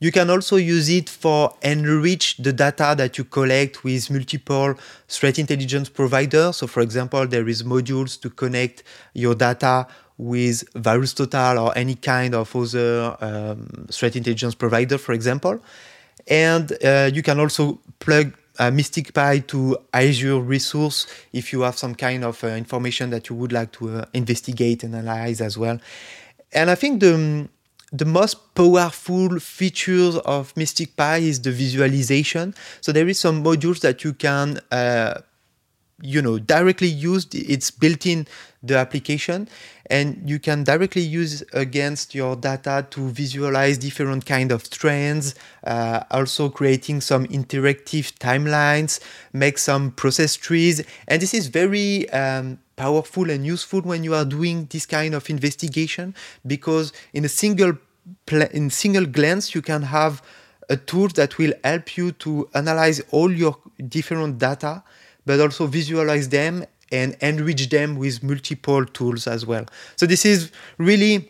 You 0.00 0.10
can 0.10 0.28
also 0.28 0.56
use 0.56 0.88
it 0.88 1.08
for 1.08 1.54
enrich 1.62 2.36
the 2.38 2.52
data 2.52 2.94
that 2.96 3.16
you 3.16 3.24
collect 3.24 3.84
with 3.84 4.10
multiple 4.10 4.74
threat 5.08 5.38
intelligence 5.38 5.88
providers. 5.88 6.56
So, 6.56 6.66
for 6.66 6.80
example, 6.80 7.26
there 7.26 7.48
is 7.48 7.62
modules 7.62 8.20
to 8.22 8.28
connect 8.30 8.82
your 9.14 9.34
data 9.34 9.86
with 10.18 10.72
VirusTotal 10.74 11.62
or 11.62 11.76
any 11.76 11.96
kind 11.96 12.34
of 12.34 12.54
other 12.54 13.16
um, 13.20 13.86
threat 13.90 14.16
intelligence 14.16 14.54
provider, 14.54 14.98
for 14.98 15.12
example. 15.12 15.60
And 16.26 16.72
uh, 16.84 17.10
you 17.12 17.22
can 17.22 17.40
also 17.40 17.80
plug 17.98 18.34
uh, 18.58 18.70
MSTICPy 18.70 19.46
to 19.48 19.76
Azure 19.92 20.40
resource 20.40 21.06
if 21.32 21.52
you 21.52 21.62
have 21.62 21.76
some 21.76 21.94
kind 21.94 22.24
of 22.24 22.42
uh, 22.44 22.48
information 22.48 23.10
that 23.10 23.28
you 23.28 23.36
would 23.36 23.52
like 23.52 23.72
to 23.72 23.98
uh, 23.98 24.04
investigate 24.14 24.84
and 24.84 24.94
analyze 24.94 25.40
as 25.40 25.58
well. 25.58 25.78
And 26.52 26.70
I 26.70 26.76
think 26.76 27.00
the 27.00 27.48
the 27.92 28.04
most 28.04 28.54
powerful 28.56 29.38
features 29.38 30.16
of 30.16 30.52
MSTICPy 30.54 31.22
is 31.22 31.40
the 31.40 31.52
visualization. 31.52 32.52
So 32.80 32.90
there 32.90 33.06
is 33.08 33.20
some 33.20 33.44
modules 33.44 33.80
that 33.80 34.02
you 34.02 34.12
can 34.12 34.58
uh, 34.72 35.20
you 36.00 36.20
know 36.20 36.38
directly 36.38 36.88
used 36.88 37.34
it's 37.34 37.70
built 37.70 38.04
in 38.04 38.26
the 38.62 38.76
application 38.76 39.48
and 39.90 40.28
you 40.28 40.38
can 40.38 40.64
directly 40.64 41.02
use 41.02 41.44
against 41.52 42.14
your 42.14 42.34
data 42.34 42.86
to 42.90 43.08
visualize 43.10 43.78
different 43.78 44.24
kind 44.26 44.50
of 44.50 44.68
trends 44.70 45.34
uh, 45.64 46.00
also 46.10 46.48
creating 46.48 47.00
some 47.00 47.26
interactive 47.26 48.12
timelines 48.18 49.00
make 49.32 49.56
some 49.58 49.90
process 49.92 50.34
trees 50.34 50.82
and 51.06 51.22
this 51.22 51.32
is 51.32 51.46
very 51.46 52.08
um, 52.10 52.58
powerful 52.76 53.30
and 53.30 53.46
useful 53.46 53.80
when 53.82 54.02
you 54.02 54.14
are 54.14 54.24
doing 54.24 54.66
this 54.70 54.86
kind 54.86 55.14
of 55.14 55.28
investigation 55.30 56.14
because 56.46 56.92
in 57.12 57.24
a 57.24 57.28
single 57.28 57.74
pl- 58.26 58.48
in 58.52 58.68
single 58.70 59.06
glance 59.06 59.54
you 59.54 59.62
can 59.62 59.82
have 59.82 60.22
a 60.70 60.76
tool 60.76 61.08
that 61.08 61.38
will 61.38 61.52
help 61.62 61.96
you 61.96 62.10
to 62.12 62.48
analyze 62.54 63.00
all 63.10 63.30
your 63.30 63.56
different 63.88 64.38
data 64.38 64.82
but 65.26 65.40
also 65.40 65.66
visualize 65.66 66.28
them 66.28 66.64
and 66.92 67.16
enrich 67.20 67.68
them 67.70 67.96
with 67.96 68.22
multiple 68.22 68.84
tools 68.84 69.26
as 69.26 69.44
well. 69.44 69.64
So 69.96 70.06
this 70.06 70.24
is 70.24 70.50
really 70.78 71.28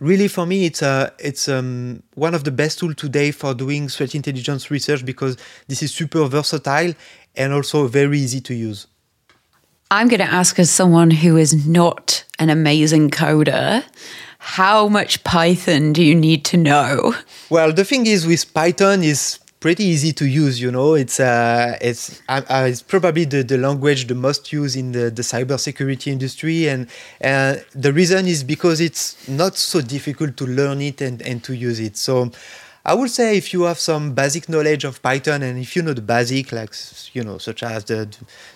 really 0.00 0.28
for 0.28 0.46
me 0.46 0.66
it's 0.66 0.82
a 0.82 1.12
it's 1.18 1.48
um, 1.48 2.02
one 2.14 2.34
of 2.34 2.44
the 2.44 2.50
best 2.50 2.78
tools 2.78 2.94
today 2.96 3.30
for 3.30 3.54
doing 3.54 3.88
threat 3.88 4.14
intelligence 4.14 4.70
research 4.70 5.04
because 5.04 5.36
this 5.68 5.82
is 5.82 5.92
super 5.92 6.26
versatile 6.26 6.92
and 7.34 7.52
also 7.52 7.86
very 7.86 8.18
easy 8.18 8.40
to 8.40 8.54
use 8.54 8.86
i'm 9.90 10.08
going 10.08 10.20
to 10.20 10.26
ask 10.26 10.58
as 10.58 10.70
someone 10.70 11.10
who 11.10 11.36
is 11.36 11.66
not 11.66 12.24
an 12.38 12.50
amazing 12.50 13.08
coder 13.08 13.82
how 14.38 14.86
much 14.88 15.24
python 15.24 15.92
do 15.92 16.02
you 16.02 16.14
need 16.14 16.44
to 16.44 16.56
know 16.56 17.14
well 17.48 17.72
the 17.72 17.84
thing 17.84 18.06
is 18.06 18.26
with 18.26 18.52
python 18.52 19.02
is 19.02 19.38
pretty 19.60 19.84
easy 19.84 20.12
to 20.12 20.26
use. 20.26 20.60
You 20.60 20.70
know, 20.70 20.94
it's 20.94 21.20
uh, 21.20 21.76
it's 21.80 22.22
uh, 22.28 22.42
uh, 22.48 22.66
it's 22.68 22.82
probably 22.82 23.24
the, 23.24 23.42
the 23.42 23.58
language 23.58 24.06
the 24.06 24.14
most 24.14 24.52
used 24.52 24.76
in 24.76 24.92
the, 24.92 25.10
the 25.10 25.22
cybersecurity 25.22 26.08
industry, 26.08 26.68
and 26.68 26.88
uh, 27.22 27.56
the 27.74 27.92
reason 27.92 28.26
is 28.26 28.44
because 28.44 28.80
it's 28.80 29.28
not 29.28 29.56
so 29.56 29.80
difficult 29.80 30.36
to 30.38 30.46
learn 30.46 30.80
it 30.80 31.00
and, 31.00 31.22
and 31.22 31.42
to 31.44 31.54
use 31.54 31.80
it. 31.80 31.96
So. 31.96 32.30
I 32.88 32.94
would 32.94 33.10
say 33.10 33.36
if 33.36 33.52
you 33.52 33.62
have 33.62 33.80
some 33.80 34.14
basic 34.14 34.48
knowledge 34.48 34.84
of 34.84 35.02
Python 35.02 35.42
and 35.42 35.58
if 35.58 35.74
you 35.74 35.82
know 35.82 35.92
the 35.92 36.00
basic, 36.00 36.52
like 36.52 36.72
you 37.14 37.24
know, 37.24 37.36
such 37.36 37.64
as 37.64 37.82
the 37.82 38.08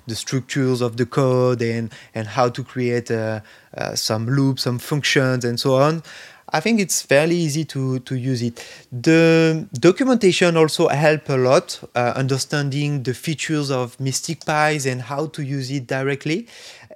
the 0.07 0.15
structures 0.15 0.81
of 0.81 0.97
the 0.97 1.05
code 1.05 1.61
and 1.63 1.93
and 2.15 2.29
how 2.29 2.49
to 2.49 2.63
create 2.63 3.11
uh, 3.11 3.41
uh, 3.77 3.97
some 3.97 4.27
loops, 4.27 4.63
some 4.63 4.79
functions, 4.79 5.45
and 5.45 5.59
so 5.59 5.75
on, 5.75 6.05
I 6.53 6.61
think 6.61 6.81
it's 6.81 7.03
fairly 7.03 7.37
easy 7.37 7.65
to, 7.67 8.01
to 8.01 8.15
use 8.17 8.43
it. 8.43 8.65
The 8.91 9.69
documentation 9.75 10.57
also 10.57 10.89
help 10.89 11.29
a 11.29 11.37
lot, 11.37 11.81
uh, 11.95 12.13
understanding 12.17 13.03
the 13.03 13.15
features 13.15 13.71
of 13.71 13.97
MSTICPy's 13.99 14.87
and 14.87 15.03
how 15.03 15.27
to 15.27 15.43
use 15.43 15.71
it 15.71 15.87
directly. 15.87 16.49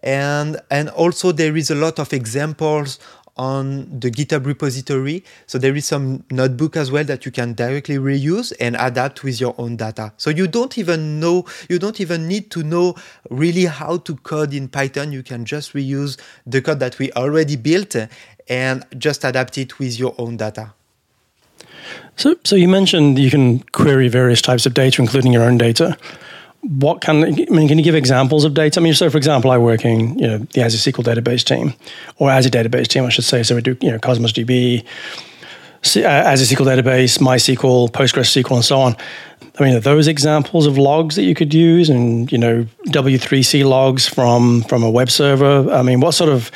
And, 0.02 0.60
and 0.70 0.88
also 0.90 1.32
there 1.32 1.56
is 1.56 1.70
a 1.70 1.74
lot 1.74 1.98
of 1.98 2.12
examples 2.12 2.98
on 3.36 4.00
the 4.00 4.10
GitHub 4.10 4.46
repository. 4.46 5.24
So 5.46 5.58
there 5.58 5.74
is 5.74 5.86
some 5.86 6.24
notebook 6.30 6.76
as 6.76 6.90
well 6.90 7.04
that 7.04 7.24
you 7.26 7.32
can 7.32 7.54
directly 7.54 7.96
reuse 7.96 8.52
and 8.60 8.76
adapt 8.78 9.24
with 9.24 9.40
your 9.40 9.54
own 9.58 9.76
data. 9.76 10.12
So 10.16 10.30
you 10.30 10.46
don't 10.46 10.76
even 10.78 11.20
know, 11.20 11.44
you 11.68 11.78
don't 11.78 12.00
even 12.00 12.28
need 12.28 12.50
to 12.52 12.62
know 12.62 12.94
really 13.30 13.64
how 13.64 13.98
to 13.98 14.16
code 14.16 14.54
in 14.54 14.68
Python. 14.68 15.12
You 15.12 15.22
can 15.22 15.44
just 15.44 15.72
reuse 15.72 16.18
the 16.46 16.62
code 16.62 16.80
that 16.80 16.98
we 16.98 17.12
already 17.12 17.56
built 17.56 17.96
and 18.48 18.84
just 18.98 19.24
adapt 19.24 19.58
it 19.58 19.78
with 19.78 19.98
your 19.98 20.14
own 20.18 20.36
data. 20.36 20.74
So, 22.16 22.36
so 22.44 22.56
you 22.56 22.68
mentioned 22.68 23.18
you 23.18 23.30
can 23.30 23.60
query 23.72 24.08
various 24.08 24.40
types 24.40 24.66
of 24.66 24.74
data, 24.74 25.02
including 25.02 25.32
your 25.32 25.42
own 25.42 25.58
data. 25.58 25.96
What 26.66 27.02
can 27.02 27.24
I 27.24 27.30
mean? 27.30 27.68
Can 27.68 27.78
you 27.78 27.84
give 27.84 27.94
examples 27.94 28.44
of 28.44 28.54
data? 28.54 28.80
I 28.80 28.82
mean, 28.82 28.94
so 28.94 29.10
for 29.10 29.18
example, 29.18 29.50
I 29.50 29.58
work 29.58 29.84
in 29.84 30.18
you 30.18 30.26
know 30.26 30.38
the 30.38 30.62
Azure 30.62 30.90
SQL 30.90 31.04
database 31.04 31.44
team, 31.44 31.74
or 32.16 32.30
Azure 32.30 32.50
database 32.50 32.88
team, 32.88 33.04
I 33.04 33.10
should 33.10 33.24
say. 33.24 33.42
So 33.42 33.54
we 33.54 33.60
do 33.60 33.76
you 33.82 33.90
know 33.90 33.98
Cosmos 33.98 34.32
DB, 34.32 34.82
uh, 35.96 36.00
Azure 36.00 36.56
SQL 36.56 36.66
database, 36.66 37.18
MySQL, 37.18 37.90
PostgreSQL, 37.90 38.54
and 38.56 38.64
so 38.64 38.80
on. 38.80 38.96
I 39.58 39.62
mean, 39.62 39.74
are 39.76 39.80
those 39.80 40.08
examples 40.08 40.66
of 40.66 40.78
logs 40.78 41.16
that 41.16 41.24
you 41.24 41.34
could 41.34 41.52
use, 41.52 41.90
and 41.90 42.32
you 42.32 42.38
know 42.38 42.66
W3C 42.86 43.68
logs 43.68 44.08
from 44.08 44.62
from 44.62 44.82
a 44.82 44.90
web 44.90 45.10
server. 45.10 45.70
I 45.70 45.82
mean, 45.82 46.00
what 46.00 46.12
sort 46.12 46.30
of 46.30 46.50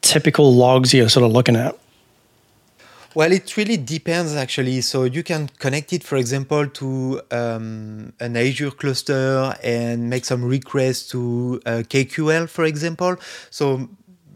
typical 0.00 0.54
logs 0.54 0.94
you're 0.94 1.10
sort 1.10 1.26
of 1.26 1.32
looking 1.32 1.56
at? 1.56 1.76
Well, 3.14 3.32
it 3.32 3.56
really 3.56 3.76
depends 3.76 4.34
actually. 4.36 4.80
So 4.82 5.04
you 5.04 5.22
can 5.24 5.48
connect 5.58 5.92
it, 5.92 6.04
for 6.04 6.16
example, 6.16 6.68
to 6.68 7.20
um, 7.32 8.12
an 8.20 8.36
Azure 8.36 8.70
cluster 8.70 9.56
and 9.64 10.08
make 10.08 10.24
some 10.24 10.44
requests 10.44 11.08
to 11.10 11.60
uh, 11.66 11.82
KQL, 11.88 12.48
for 12.48 12.64
example. 12.64 13.16
So 13.50 13.88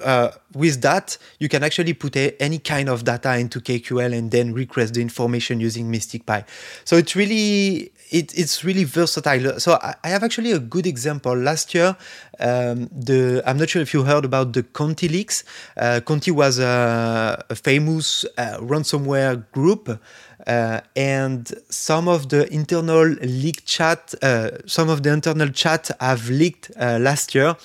uh, 0.04 0.30
with 0.54 0.82
that, 0.82 1.18
you 1.38 1.48
can 1.48 1.64
actually 1.64 1.94
put 1.94 2.16
a, 2.16 2.40
any 2.40 2.58
kind 2.58 2.88
of 2.88 3.04
data 3.04 3.36
into 3.36 3.60
KQL 3.60 4.16
and 4.16 4.30
then 4.30 4.52
request 4.52 4.94
the 4.94 5.00
information 5.00 5.60
using 5.60 5.90
MSTICPy. 5.90 6.44
So 6.84 6.96
it's 6.96 7.16
really 7.16 7.92
it, 8.10 8.36
it's 8.38 8.64
really 8.64 8.84
versatile. 8.84 9.58
So 9.58 9.72
I, 9.82 9.94
I, 10.04 10.08
have 10.08 10.22
actually 10.22 10.52
a 10.52 10.58
good 10.58 10.86
example. 10.86 11.34
Last 11.34 11.74
year, 11.74 11.96
um, 12.38 12.88
the 12.92 13.42
I'm 13.44 13.58
not 13.58 13.70
sure 13.70 13.82
if 13.82 13.92
you 13.92 14.04
heard 14.04 14.24
about 14.24 14.52
the 14.52 14.62
Conti 14.62 15.08
leaks. 15.08 15.42
Uh, 15.76 16.00
Conti 16.04 16.30
was 16.30 16.58
a, 16.58 17.44
a 17.50 17.54
famous 17.54 18.24
uh, 18.38 18.58
ransomware 18.60 19.50
group. 19.52 20.00
Uh, 20.46 20.80
and 20.94 21.54
some 21.70 22.06
of 22.06 22.28
the 22.28 22.52
internal 22.52 23.06
leak 23.22 23.64
chat, 23.64 24.14
uh, 24.22 24.50
some 24.66 24.90
of 24.90 25.02
the 25.02 25.10
internal 25.10 25.48
chat 25.48 25.90
have 26.00 26.28
leaked 26.28 26.70
uh, 26.78 26.98
last 27.00 27.34
year, 27.34 27.56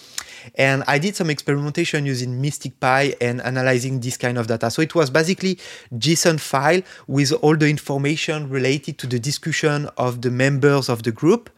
and 0.55 0.83
I 0.87 0.99
did 0.99 1.15
some 1.15 1.29
experimentation 1.29 2.05
using 2.05 2.41
MSTICPy 2.41 3.15
and 3.21 3.41
analyzing 3.41 3.99
this 3.99 4.17
kind 4.17 4.37
of 4.37 4.47
data. 4.47 4.69
So 4.71 4.81
it 4.81 4.95
was 4.95 5.09
basically 5.09 5.59
JSON 5.93 6.39
file 6.39 6.81
with 7.07 7.31
all 7.31 7.55
the 7.55 7.69
information 7.69 8.49
related 8.49 8.97
to 8.99 9.07
the 9.07 9.19
discussion 9.19 9.89
of 9.97 10.21
the 10.21 10.31
members 10.31 10.89
of 10.89 11.03
the 11.03 11.11
group. 11.11 11.49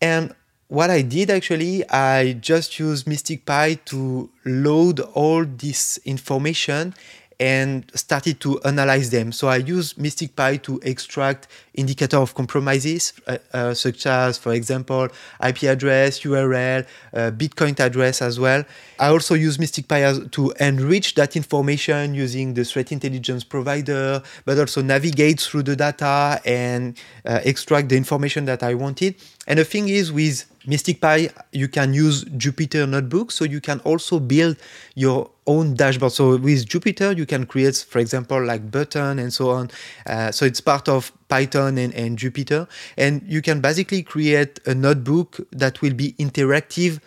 And 0.00 0.34
what 0.68 0.88
I 0.88 1.02
did 1.02 1.30
actually, 1.30 1.88
I 1.90 2.32
just 2.34 2.78
used 2.78 3.06
MSTICPy 3.06 3.84
to 3.86 4.30
load 4.44 5.00
all 5.00 5.44
this 5.44 5.98
information 6.04 6.94
and 7.42 7.90
started 7.96 8.38
to 8.38 8.60
analyze 8.60 9.10
them. 9.10 9.32
So 9.32 9.48
I 9.48 9.56
use 9.56 9.94
MSTICPy 9.94 10.62
to 10.62 10.78
extract 10.84 11.48
indicator 11.74 12.18
of 12.18 12.36
compromises, 12.36 13.14
uh, 13.26 13.38
uh, 13.52 13.74
such 13.74 14.06
as, 14.06 14.38
for 14.38 14.52
example, 14.52 15.08
IP 15.44 15.64
address, 15.64 16.20
URL, 16.20 16.86
uh, 17.12 17.32
Bitcoin 17.32 17.80
address 17.80 18.22
as 18.22 18.38
well. 18.38 18.64
I 19.00 19.08
also 19.08 19.34
use 19.34 19.58
MSTICPy 19.58 20.30
to 20.30 20.52
enrich 20.60 21.16
that 21.16 21.34
information 21.34 22.14
using 22.14 22.54
the 22.54 22.64
threat 22.64 22.92
intelligence 22.92 23.42
provider, 23.42 24.22
but 24.44 24.56
also 24.60 24.80
navigate 24.80 25.40
through 25.40 25.64
the 25.64 25.74
data 25.74 26.40
and 26.44 26.96
uh, 27.26 27.40
extract 27.42 27.88
the 27.88 27.96
information 27.96 28.44
that 28.44 28.62
I 28.62 28.74
wanted. 28.74 29.16
And 29.48 29.58
the 29.58 29.64
thing 29.64 29.88
is 29.88 30.12
with 30.12 30.46
MSTICPy, 30.66 31.32
you 31.52 31.68
can 31.68 31.92
use 31.92 32.24
Jupyter 32.24 32.88
Notebook, 32.88 33.32
so 33.32 33.44
you 33.44 33.60
can 33.60 33.80
also 33.80 34.20
build 34.20 34.56
your 34.94 35.30
own 35.46 35.74
dashboard. 35.74 36.12
So 36.12 36.36
with 36.36 36.66
Jupyter, 36.66 37.16
you 37.16 37.26
can 37.26 37.46
create, 37.46 37.84
for 37.88 37.98
example, 37.98 38.44
like 38.44 38.70
button 38.70 39.18
and 39.18 39.32
so 39.32 39.50
on. 39.50 39.70
Uh, 40.06 40.30
so 40.30 40.44
it's 40.44 40.60
part 40.60 40.88
of 40.88 41.12
Python 41.28 41.78
and, 41.78 41.92
and 41.94 42.16
Jupyter, 42.16 42.68
and 42.96 43.22
you 43.26 43.42
can 43.42 43.60
basically 43.60 44.02
create 44.02 44.60
a 44.66 44.74
notebook 44.74 45.40
that 45.50 45.82
will 45.82 45.94
be 45.94 46.12
interactive 46.12 47.00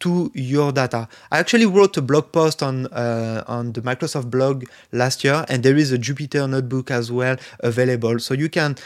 to 0.00 0.30
your 0.34 0.70
data. 0.72 1.08
I 1.32 1.38
actually 1.38 1.66
wrote 1.66 1.96
a 1.96 2.02
blog 2.02 2.30
post 2.32 2.62
on 2.62 2.86
uh, 2.86 3.42
on 3.46 3.72
the 3.72 3.80
Microsoft 3.80 4.30
blog 4.30 4.64
last 4.92 5.24
year, 5.24 5.44
and 5.48 5.62
there 5.62 5.76
is 5.76 5.92
a 5.92 5.98
Jupyter 5.98 6.48
notebook 6.48 6.90
as 6.90 7.10
well 7.10 7.36
available. 7.60 8.18
So 8.18 8.34
you 8.34 8.48
can 8.48 8.76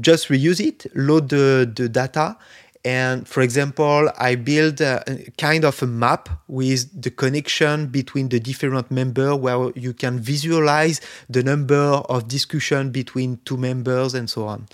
just 0.00 0.28
reuse 0.28 0.64
it, 0.64 0.86
load 0.94 1.28
the, 1.28 1.70
the 1.74 1.88
data, 1.88 2.36
and 2.84 3.28
for 3.28 3.42
example, 3.42 4.10
I 4.18 4.36
build 4.36 4.80
a, 4.80 5.04
a 5.06 5.30
kind 5.32 5.64
of 5.64 5.82
a 5.82 5.86
map 5.86 6.28
with 6.48 7.00
the 7.00 7.10
connection 7.10 7.88
between 7.88 8.30
the 8.30 8.40
different 8.40 8.90
members 8.90 9.34
where 9.34 9.70
you 9.74 9.92
can 9.92 10.18
visualize 10.18 11.00
the 11.28 11.42
number 11.42 11.76
of 11.76 12.28
discussion 12.28 12.90
between 12.90 13.38
two 13.44 13.58
members 13.58 14.14
and 14.14 14.30
so 14.30 14.46
on. 14.46 14.66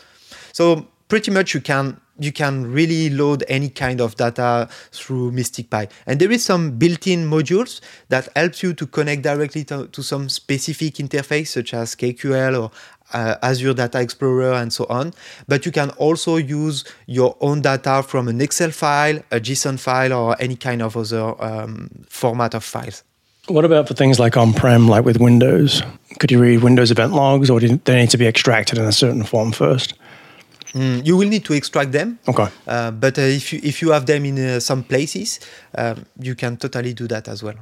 So 0.53 0.87
pretty 1.09 1.31
much 1.31 1.55
you 1.55 1.61
can 1.61 2.01
you 2.19 2.33
can 2.33 2.73
really 2.73 3.11
load 3.11 3.45
any 3.47 3.69
kind 3.69 4.01
of 4.01 4.17
data 4.17 4.69
through 4.91 5.33
MSTICPy. 5.33 5.91
And 6.07 6.19
there 6.19 6.31
is 6.31 6.43
some 6.45 6.79
built-in 6.79 7.29
modules 7.29 7.81
that 8.09 8.29
helps 8.35 8.63
you 8.63 8.73
to 8.73 8.87
connect 8.87 9.23
directly 9.23 9.65
to, 9.65 9.87
to 9.89 10.03
some 10.03 10.31
specific 10.31 10.95
interface 10.95 11.49
such 11.49 11.75
as 11.75 11.95
KQL 11.95 12.63
or 12.63 12.71
uh, 13.13 13.37
Azure 13.43 13.75
Data 13.75 14.01
Explorer 14.01 14.55
and 14.55 14.73
so 14.73 14.87
on. 14.89 15.13
But 15.49 15.67
you 15.67 15.73
can 15.73 15.91
also 15.91 16.37
use 16.37 16.85
your 17.07 17.37
own 17.41 17.63
data 17.63 18.03
from 18.03 18.29
an 18.29 18.41
Excel 18.41 18.71
file, 18.71 19.17
a 19.31 19.41
JSON 19.41 19.79
file, 19.79 20.13
or 20.13 20.37
any 20.41 20.57
kind 20.57 20.83
of 20.83 20.97
other 20.97 21.35
um, 21.43 21.89
format 22.09 22.55
of 22.55 22.65
files. 22.65 23.03
What 23.49 23.65
about 23.65 23.87
for 23.87 23.95
things 23.95 24.19
like 24.19 24.37
on-prem, 24.37 24.89
like 24.89 25.05
with 25.05 25.21
Windows? 25.21 25.83
Could 26.19 26.33
you 26.33 26.41
read 26.41 26.63
Windows 26.63 26.91
event 26.91 27.13
logs, 27.13 27.49
or 27.49 27.61
do 27.61 27.79
they 27.85 27.97
need 27.97 28.11
to 28.11 28.19
be 28.19 28.27
extracted 28.27 28.79
in 28.79 28.85
a 28.85 28.93
certain 28.93 29.23
form 29.23 29.53
first? 29.53 29.95
Mm, 30.73 31.07
you 31.07 31.17
will 31.17 31.29
need 31.29 31.45
to 31.45 31.55
extract 31.55 31.93
them. 31.93 32.19
Okay. 32.27 32.49
Uh, 32.67 32.91
but 32.91 33.19
uh, 33.19 33.23
if 33.23 33.53
you 33.53 33.61
if 33.63 33.81
you 33.81 33.93
have 33.93 34.05
them 34.05 34.25
in 34.25 34.39
uh, 34.39 34.61
some 34.61 34.83
places, 34.83 35.41
um, 35.79 36.05
you 36.21 36.35
can 36.35 36.57
totally 36.57 36.93
do 36.93 37.07
that 37.07 37.29
as 37.29 37.43
well. 37.43 37.55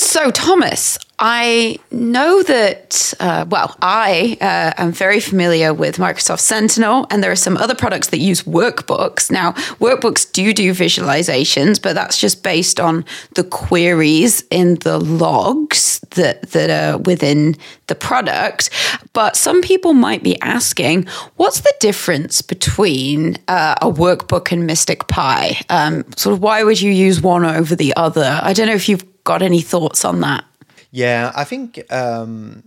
So, 0.00 0.30
Thomas, 0.30 0.96
I 1.18 1.80
know 1.90 2.44
that, 2.44 3.14
uh, 3.18 3.46
well, 3.48 3.76
I 3.82 4.38
uh, 4.40 4.80
am 4.80 4.92
very 4.92 5.18
familiar 5.18 5.74
with 5.74 5.96
Microsoft 5.96 6.38
Sentinel, 6.38 7.08
and 7.10 7.20
there 7.20 7.32
are 7.32 7.36
some 7.36 7.56
other 7.56 7.74
products 7.74 8.10
that 8.10 8.18
use 8.18 8.44
workbooks. 8.44 9.28
Now, 9.28 9.54
workbooks 9.80 10.30
do 10.30 10.54
do 10.54 10.72
visualizations, 10.72 11.82
but 11.82 11.94
that's 11.94 12.16
just 12.16 12.44
based 12.44 12.78
on 12.78 13.04
the 13.34 13.42
queries 13.42 14.44
in 14.52 14.76
the 14.76 14.98
logs 14.98 15.98
that, 16.10 16.42
that 16.52 16.70
are 16.70 16.98
within 16.98 17.56
the 17.88 17.96
product. 17.96 18.70
But 19.14 19.34
some 19.34 19.62
people 19.62 19.94
might 19.94 20.22
be 20.22 20.40
asking, 20.42 21.08
what's 21.38 21.62
the 21.62 21.74
difference 21.80 22.40
between 22.40 23.36
uh, 23.48 23.74
a 23.82 23.90
workbook 23.90 24.52
and 24.52 24.70
MSTICPy? 24.70 25.68
Um, 25.68 26.04
sort 26.16 26.34
of 26.34 26.40
why 26.40 26.62
would 26.62 26.80
you 26.80 26.92
use 26.92 27.20
one 27.20 27.44
over 27.44 27.74
the 27.74 27.96
other? 27.96 28.38
I 28.40 28.52
don't 28.52 28.68
know 28.68 28.74
if 28.74 28.88
you've 28.88 29.04
got 29.28 29.42
any 29.42 29.60
thoughts 29.60 30.04
on 30.04 30.20
that? 30.20 30.44
Yeah, 30.90 31.32
I 31.36 31.44
think 31.44 31.68
um, 31.92 32.62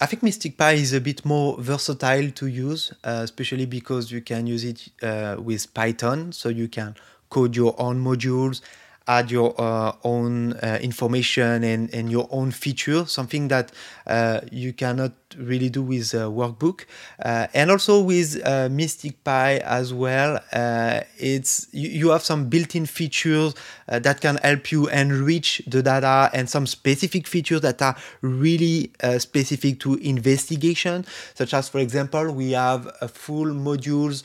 I 0.00 0.06
think 0.06 0.22
MSTICPy 0.22 0.74
is 0.74 0.92
a 0.94 1.00
bit 1.00 1.24
more 1.24 1.56
versatile 1.60 2.30
to 2.30 2.46
use, 2.46 2.92
uh, 3.04 3.20
especially 3.24 3.66
because 3.66 4.10
you 4.10 4.22
can 4.22 4.46
use 4.46 4.64
it 4.64 4.88
uh, 5.02 5.36
with 5.38 5.74
Python, 5.74 6.32
so 6.32 6.48
you 6.48 6.68
can 6.68 6.94
code 7.28 7.54
your 7.54 7.74
own 7.78 8.02
modules, 8.02 8.62
add 9.06 9.30
your 9.30 9.54
uh, 9.60 9.92
own 10.02 10.54
uh, 10.54 10.78
information 10.80 11.62
and, 11.62 11.92
and 11.92 12.10
your 12.10 12.26
own 12.30 12.52
feature, 12.52 13.04
something 13.04 13.48
that 13.48 13.70
uh, 14.06 14.40
you 14.50 14.72
cannot 14.72 15.12
really 15.36 15.68
do 15.68 15.82
with 15.82 16.14
a 16.14 16.28
workbook. 16.28 16.84
Uh, 17.22 17.46
and 17.54 17.70
also 17.70 18.00
with 18.00 18.40
uh, 18.44 18.68
MSTICPy 18.68 19.60
as 19.60 19.92
well, 19.92 20.40
uh, 20.52 21.00
it's 21.18 21.68
you, 21.72 21.88
you, 21.88 22.08
have 22.10 22.22
some 22.22 22.48
built-in 22.48 22.86
features 22.86 23.54
that 23.86 24.20
can 24.20 24.36
help 24.36 24.70
you 24.72 24.88
enrich 24.88 25.62
the 25.66 25.82
data 25.82 26.30
and 26.32 26.48
some 26.48 26.66
specific 26.66 27.26
features 27.26 27.60
that 27.60 27.80
are 27.82 27.96
really 28.22 28.90
specific 29.18 29.80
to 29.80 29.94
investigation, 29.96 31.04
such 31.34 31.54
as, 31.54 31.68
for 31.68 31.78
example, 31.78 32.30
we 32.32 32.52
have 32.52 32.90
full 33.10 33.46
modules 33.46 34.24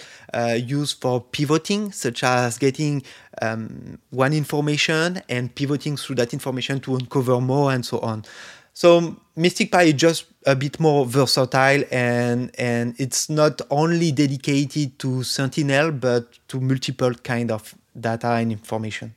used 0.68 1.02
for 1.02 1.22
pivoting, 1.22 1.92
such 1.92 2.24
as 2.24 2.58
getting 2.58 3.04
um, 3.42 4.00
one 4.10 4.34
information 4.34 5.22
and 5.30 5.54
pivoting 5.56 5.98
through 5.98 6.16
that 6.18 6.34
information 6.34 6.80
to 6.82 6.96
uncover 6.96 7.40
more 7.42 7.72
and 7.72 7.86
so 7.86 8.00
on. 8.00 8.24
So 8.74 9.16
MSTICPy 9.38 9.86
is 9.86 9.94
just 9.94 10.26
a 10.46 10.56
bit 10.56 10.80
more 10.80 11.06
versatile 11.06 11.84
and 11.92 12.52
and 12.58 12.96
it's 13.00 13.30
not 13.30 13.62
only 13.70 14.12
dedicated 14.12 14.98
to 15.00 15.24
Sentinel 15.24 15.92
but 15.92 16.40
to 16.50 16.60
multiple 16.60 17.14
kind 17.14 17.52
of 17.52 17.76
data 18.00 18.32
and 18.32 18.52
information. 18.52 19.14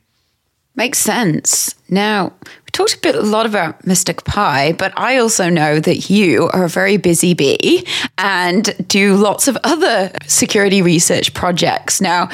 Makes 0.76 0.98
sense. 0.98 1.74
Now, 1.88 2.34
we 2.44 2.70
talked 2.72 2.94
a 2.96 2.98
bit 2.98 3.14
a 3.14 3.22
lot 3.22 3.46
about 3.46 3.82
MSTICPy, 3.84 4.76
but 4.76 4.92
I 4.94 5.16
also 5.16 5.48
know 5.48 5.80
that 5.80 6.10
you 6.10 6.50
are 6.52 6.64
a 6.64 6.68
very 6.68 6.98
busy 6.98 7.32
bee 7.32 7.86
and 8.18 8.74
do 8.86 9.16
lots 9.16 9.48
of 9.48 9.56
other 9.64 10.12
security 10.26 10.82
research 10.82 11.32
projects. 11.32 12.02
Now, 12.02 12.28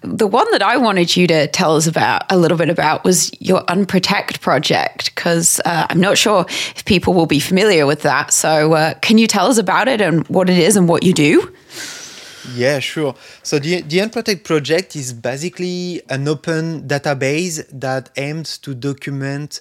the 0.00 0.26
one 0.26 0.50
that 0.52 0.62
I 0.62 0.78
wanted 0.78 1.14
you 1.14 1.26
to 1.26 1.48
tell 1.48 1.76
us 1.76 1.86
about 1.86 2.22
a 2.30 2.38
little 2.38 2.56
bit 2.56 2.70
about 2.70 3.04
was 3.04 3.30
your 3.40 3.60
Unprotect 3.66 4.40
project, 4.40 5.14
because 5.14 5.60
uh, 5.66 5.86
I'm 5.90 6.00
not 6.00 6.16
sure 6.16 6.46
if 6.48 6.86
people 6.86 7.12
will 7.12 7.26
be 7.26 7.40
familiar 7.40 7.84
with 7.84 8.00
that. 8.02 8.32
So, 8.32 8.72
uh, 8.72 8.94
can 9.00 9.18
you 9.18 9.26
tell 9.26 9.48
us 9.48 9.58
about 9.58 9.88
it 9.88 10.00
and 10.00 10.26
what 10.28 10.48
it 10.48 10.56
is 10.56 10.76
and 10.76 10.88
what 10.88 11.02
you 11.02 11.12
do? 11.12 11.52
Yeah, 12.54 12.80
sure. 12.80 13.14
So 13.42 13.58
the, 13.58 13.82
the 13.82 13.98
Unprotect 13.98 14.44
project 14.44 14.96
is 14.96 15.12
basically 15.12 16.02
an 16.08 16.26
open 16.26 16.88
database 16.88 17.64
that 17.72 18.10
aims 18.16 18.58
to 18.58 18.74
document 18.74 19.60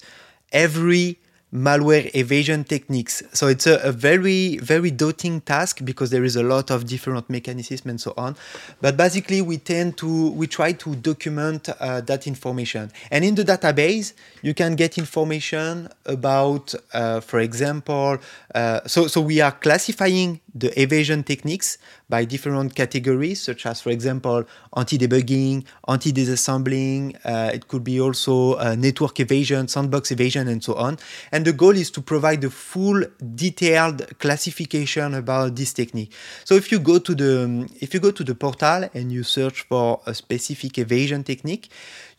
every 0.51 1.19
malware 1.53 2.09
evasion 2.15 2.63
techniques. 2.63 3.21
So 3.33 3.47
it's 3.47 3.67
a, 3.67 3.77
a, 3.79 3.91
very, 3.91 4.57
very 4.57 4.89
daunting 4.89 5.41
task 5.41 5.83
because 5.83 6.09
there 6.09 6.23
is 6.23 6.35
a 6.35 6.43
lot 6.43 6.71
of 6.71 6.85
different 6.85 7.29
mechanisms 7.29 7.85
and 7.85 7.99
so 7.99 8.13
on. 8.15 8.37
But 8.79 8.95
basically, 8.95 9.41
we 9.41 9.57
tend 9.57 9.97
to, 9.97 10.31
we 10.31 10.47
try 10.47 10.71
to 10.71 10.95
document 10.95 11.67
uh, 11.67 12.01
that 12.01 12.25
information. 12.25 12.91
And 13.09 13.25
in 13.25 13.35
the 13.35 13.43
database, 13.43 14.13
you 14.41 14.53
can 14.53 14.75
get 14.75 14.97
information 14.97 15.89
about, 16.05 16.73
uh, 16.93 17.19
for 17.19 17.39
example, 17.41 18.19
uh, 18.55 18.79
so, 18.87 19.07
so 19.07 19.19
we 19.19 19.41
are 19.41 19.51
classifying 19.51 20.39
the 20.53 20.79
evasion 20.79 21.23
techniques 21.23 21.77
by 22.09 22.25
different 22.25 22.75
categories, 22.75 23.41
such 23.41 23.65
as, 23.65 23.81
for 23.81 23.89
example, 23.89 24.43
anti-debugging, 24.75 25.63
anti-disassembling. 25.87 27.17
Uh, 27.23 27.51
it 27.53 27.67
could 27.67 27.83
be 27.83 27.99
also 28.01 28.55
uh, 28.55 28.75
network 28.75 29.19
evasion, 29.19 29.67
sandbox 29.67 30.11
evasion, 30.11 30.47
and 30.47 30.63
so 30.63 30.75
on. 30.75 30.97
And 31.31 31.45
the 31.45 31.53
goal 31.53 31.75
is 31.75 31.89
to 31.91 32.01
provide 32.01 32.43
a 32.43 32.49
full, 32.49 33.03
detailed 33.35 34.19
classification 34.19 35.13
about 35.13 35.55
this 35.55 35.73
technique. 35.73 36.13
So 36.43 36.55
if 36.55 36.71
you 36.71 36.79
go 36.79 36.99
to 36.99 37.15
the 37.15 37.69
if 37.79 37.93
you 37.93 37.99
go 37.99 38.11
to 38.11 38.23
the 38.23 38.35
portal 38.35 38.89
and 38.93 39.11
you 39.11 39.23
search 39.23 39.61
for 39.61 40.01
a 40.05 40.13
specific 40.13 40.77
evasion 40.77 41.23
technique, 41.23 41.69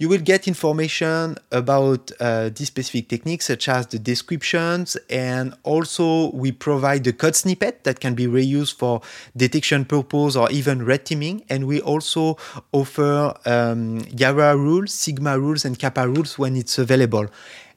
you 0.02 0.08
will 0.08 0.18
get 0.18 0.48
information 0.48 1.36
about 1.52 2.10
uh, 2.18 2.48
this 2.48 2.66
specific 2.66 3.08
technique, 3.08 3.40
such 3.40 3.68
as 3.68 3.86
the 3.86 4.00
descriptions, 4.00 4.96
and 5.08 5.54
also 5.62 6.32
we 6.32 6.50
provide 6.50 7.04
the 7.04 7.12
code 7.12 7.36
snippet 7.36 7.84
that 7.84 8.00
can 8.00 8.12
be 8.12 8.26
reused 8.26 8.74
for 8.74 9.00
detection 9.36 9.84
purpose 9.84 10.34
or 10.34 10.50
even 10.50 10.84
red 10.84 11.06
teaming. 11.06 11.44
And 11.48 11.68
we 11.68 11.80
also 11.80 12.36
offer 12.72 13.32
um, 13.46 14.00
Yara 14.10 14.56
rules, 14.56 14.92
Sigma 14.92 15.38
rules, 15.38 15.64
and 15.64 15.78
Capa 15.78 16.08
rules 16.08 16.36
when 16.36 16.56
it's 16.56 16.78
available. 16.78 17.28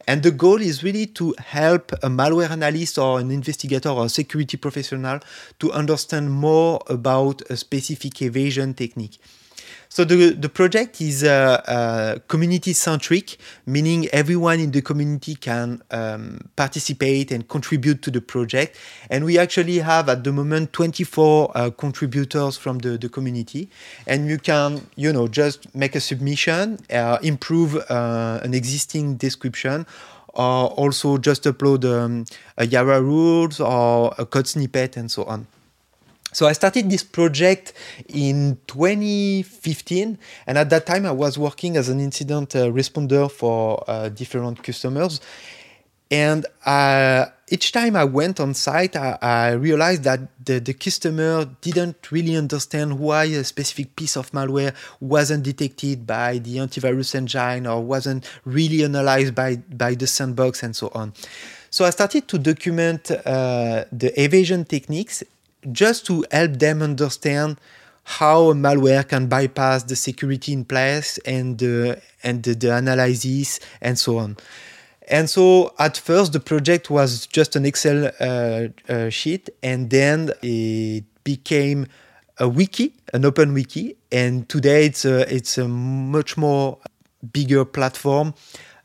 And 0.08 0.24
the 0.24 0.32
goal 0.32 0.62
is 0.62 0.84
really 0.84 1.06
to 1.20 1.36
help 1.38 1.92
a 1.92 2.10
malware 2.10 2.50
analyst 2.50 2.98
or 2.98 3.20
an 3.20 3.30
investigator 3.30 3.90
or 3.90 4.06
a 4.06 4.10
security 4.10 4.58
professional 4.58 5.20
to 5.60 5.72
understand 5.72 6.32
more 6.32 6.82
about 6.88 7.44
a 7.52 7.56
specific 7.56 8.24
evasion 8.24 8.74
technique. 8.74 9.20
So 9.96 10.04
the, 10.04 10.32
the 10.32 10.50
project 10.50 11.00
is 11.00 11.24
uh, 11.24 11.62
uh, 11.66 12.20
community 12.28 12.74
centric, 12.74 13.38
meaning 13.66 14.10
everyone 14.10 14.60
in 14.60 14.72
the 14.72 14.82
community 14.82 15.36
can 15.36 15.82
um, 15.90 16.50
participate 16.58 17.32
and 17.32 17.48
contribute 17.48 18.02
to 18.02 18.12
the 18.12 18.20
project. 18.20 18.76
And 19.10 19.24
we 19.24 19.38
actually 19.38 19.78
have 19.78 20.10
at 20.10 20.26
the 20.26 20.34
moment 20.34 20.74
24 20.74 21.52
uh, 21.56 21.70
contributors 21.70 22.58
from 22.58 22.80
the, 22.80 22.98
the 22.98 23.08
community. 23.08 23.70
And 24.06 24.28
you 24.28 24.38
can, 24.38 24.86
you 24.98 25.14
know, 25.14 25.30
just 25.30 25.74
make 25.74 25.96
a 25.96 26.02
submission, 26.02 26.80
uh, 26.92 27.20
improve 27.22 27.78
uh, 27.90 28.42
an 28.44 28.54
existing 28.54 29.16
description, 29.16 29.86
or 30.34 30.72
also 30.72 31.18
just 31.18 31.46
upload 31.46 31.86
um, 31.86 32.26
a 32.58 32.66
Yara 32.68 33.02
rules 33.02 33.62
or 33.62 34.14
a 34.18 34.26
code 34.26 34.48
snippet 34.48 34.98
and 34.98 35.10
so 35.10 35.24
on. 35.24 35.48
So 36.36 36.48
I 36.48 36.52
started 36.52 36.90
this 36.90 37.02
project 37.02 37.72
in 38.10 38.58
2015, 38.68 40.20
and 40.48 40.58
at 40.58 40.70
that 40.70 40.86
time 40.86 41.06
I 41.06 41.14
was 41.14 41.38
working 41.38 41.78
as 41.78 41.88
an 41.88 42.02
incident 42.02 42.58
uh, 42.58 42.68
responder 42.72 43.32
for 43.32 43.82
uh, 43.88 44.10
different 44.10 44.62
customers. 44.62 45.22
And 46.12 46.46
uh, 46.66 47.28
each 47.50 47.72
time 47.72 47.96
I 47.96 48.04
went 48.04 48.42
on 48.42 48.54
site, 48.54 48.98
I, 48.98 49.18
I 49.22 49.52
realized 49.52 50.04
that 50.04 50.20
the, 50.46 50.60
the, 50.60 50.74
customer 50.74 51.46
didn't 51.62 52.12
really 52.12 52.36
understand 52.36 53.00
why 53.00 53.24
a 53.24 53.46
specific 53.46 53.96
piece 53.96 54.18
of 54.18 54.30
malware 54.32 54.76
wasn't 55.00 55.44
detected 55.44 56.06
by 56.06 56.40
the 56.40 56.58
antivirus 56.58 57.16
engine 57.16 57.66
or 57.66 57.82
wasn't 57.82 58.30
really 58.44 58.84
analyzed 58.84 59.34
by, 59.34 59.56
by 59.56 59.96
the 59.96 60.06
sandbox 60.06 60.64
and 60.64 60.76
so 60.76 60.92
on. 60.94 61.14
So 61.70 61.86
I 61.86 61.92
started 61.92 62.28
to 62.28 62.38
document 62.40 63.10
uh, 63.12 63.86
the 63.92 64.12
evasion 64.22 64.66
techniques 64.66 65.24
just 65.72 66.06
to 66.08 66.26
help 66.32 66.60
them 66.60 66.82
understand 66.82 67.60
how 68.04 68.54
malware 68.54 69.08
can 69.08 69.28
bypass 69.28 69.84
the 69.84 69.96
security 69.96 70.54
in 70.54 70.64
place 70.64 71.18
and 71.26 71.58
the, 71.58 72.00
and 72.24 72.44
the, 72.44 72.54
the 72.54 72.76
analysis 72.76 73.60
and 73.82 73.98
so 73.98 74.18
on. 74.20 74.38
And 75.08 75.30
so 75.30 75.74
at 75.80 75.98
first 75.98 76.34
the 76.34 76.40
project 76.40 76.90
was 76.90 77.28
just 77.28 77.56
an 77.56 77.66
Excel 77.66 78.12
uh, 78.20 78.68
uh, 78.92 79.10
sheet, 79.10 79.50
and 79.62 79.90
then 79.90 80.32
it 80.42 81.04
became 81.24 81.88
a 82.40 82.50
wiki, 82.50 82.94
an 83.14 83.26
open 83.26 83.54
wiki, 83.54 83.98
and 84.12 84.48
today 84.50 84.86
it's 84.86 85.06
a, 85.06 85.32
it's 85.34 85.58
a 85.58 85.68
much 85.68 86.38
more 86.38 86.80
bigger 87.32 87.66
platform 87.66 88.34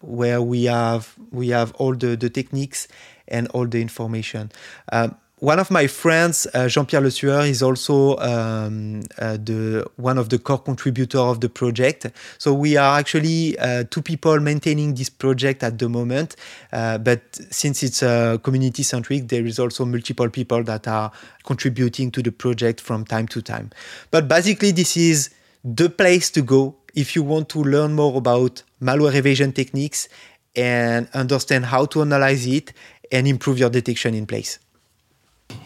where 0.01 0.41
we 0.41 0.65
have 0.65 1.15
we 1.31 1.49
have 1.49 1.73
all 1.75 1.95
the, 1.95 2.17
the 2.17 2.31
techniques 2.31 2.89
and 3.29 3.49
all 3.49 3.67
the 3.67 3.81
information. 3.81 4.51
Um, 4.93 5.17
one 5.41 5.59
of 5.59 5.71
my 5.71 5.87
friends, 5.87 6.47
uh, 6.53 6.69
Jean-Pierre 6.69 7.01
Lesueur, 7.03 7.47
is 7.47 7.63
also 7.63 8.17
um, 8.19 9.01
uh, 9.19 9.39
the 9.39 9.87
one 9.97 10.19
of 10.19 10.29
the 10.29 10.39
core 10.39 10.59
contributor 10.59 11.19
of 11.19 11.41
the 11.41 11.49
project. 11.49 12.07
So 12.37 12.53
we 12.53 12.77
are 12.77 12.99
actually 12.99 13.59
uh, 13.59 13.85
two 13.91 14.03
people 14.03 14.39
maintaining 14.39 14.95
this 14.95 15.09
project 15.09 15.63
at 15.63 15.79
the 15.79 15.89
moment. 15.89 16.37
Uh, 16.73 16.99
but 16.99 17.23
since 17.51 17.83
it's 17.83 18.03
uh, 18.03 18.37
community 18.43 18.83
centric, 18.83 19.29
there 19.29 19.47
is 19.47 19.59
also 19.59 19.87
multiple 19.87 20.29
people 20.29 20.63
that 20.65 20.87
are 20.87 21.11
contributing 21.45 22.11
to 22.11 22.23
the 22.23 22.33
project 22.33 22.81
from 22.81 23.07
time 23.07 23.27
to 23.29 23.41
time. 23.41 23.71
But 24.11 24.29
basically, 24.29 24.73
this 24.73 24.95
is 24.97 25.31
the 25.65 25.89
place 25.89 26.31
to 26.33 26.43
go 26.43 26.77
if 26.95 27.17
you 27.17 27.23
want 27.23 27.49
to 27.51 27.63
learn 27.63 27.95
more 27.95 28.19
about 28.19 28.63
malware 28.83 29.15
evasion 29.15 29.53
techniques 29.53 30.07
and 30.55 31.09
understand 31.15 31.65
how 31.67 31.87
to 31.87 32.03
analyze 32.03 32.47
it 32.47 32.75
and 33.11 33.27
improve 33.27 33.59
your 33.59 33.71
detection 33.71 34.15
in 34.15 34.27
place. 34.27 34.59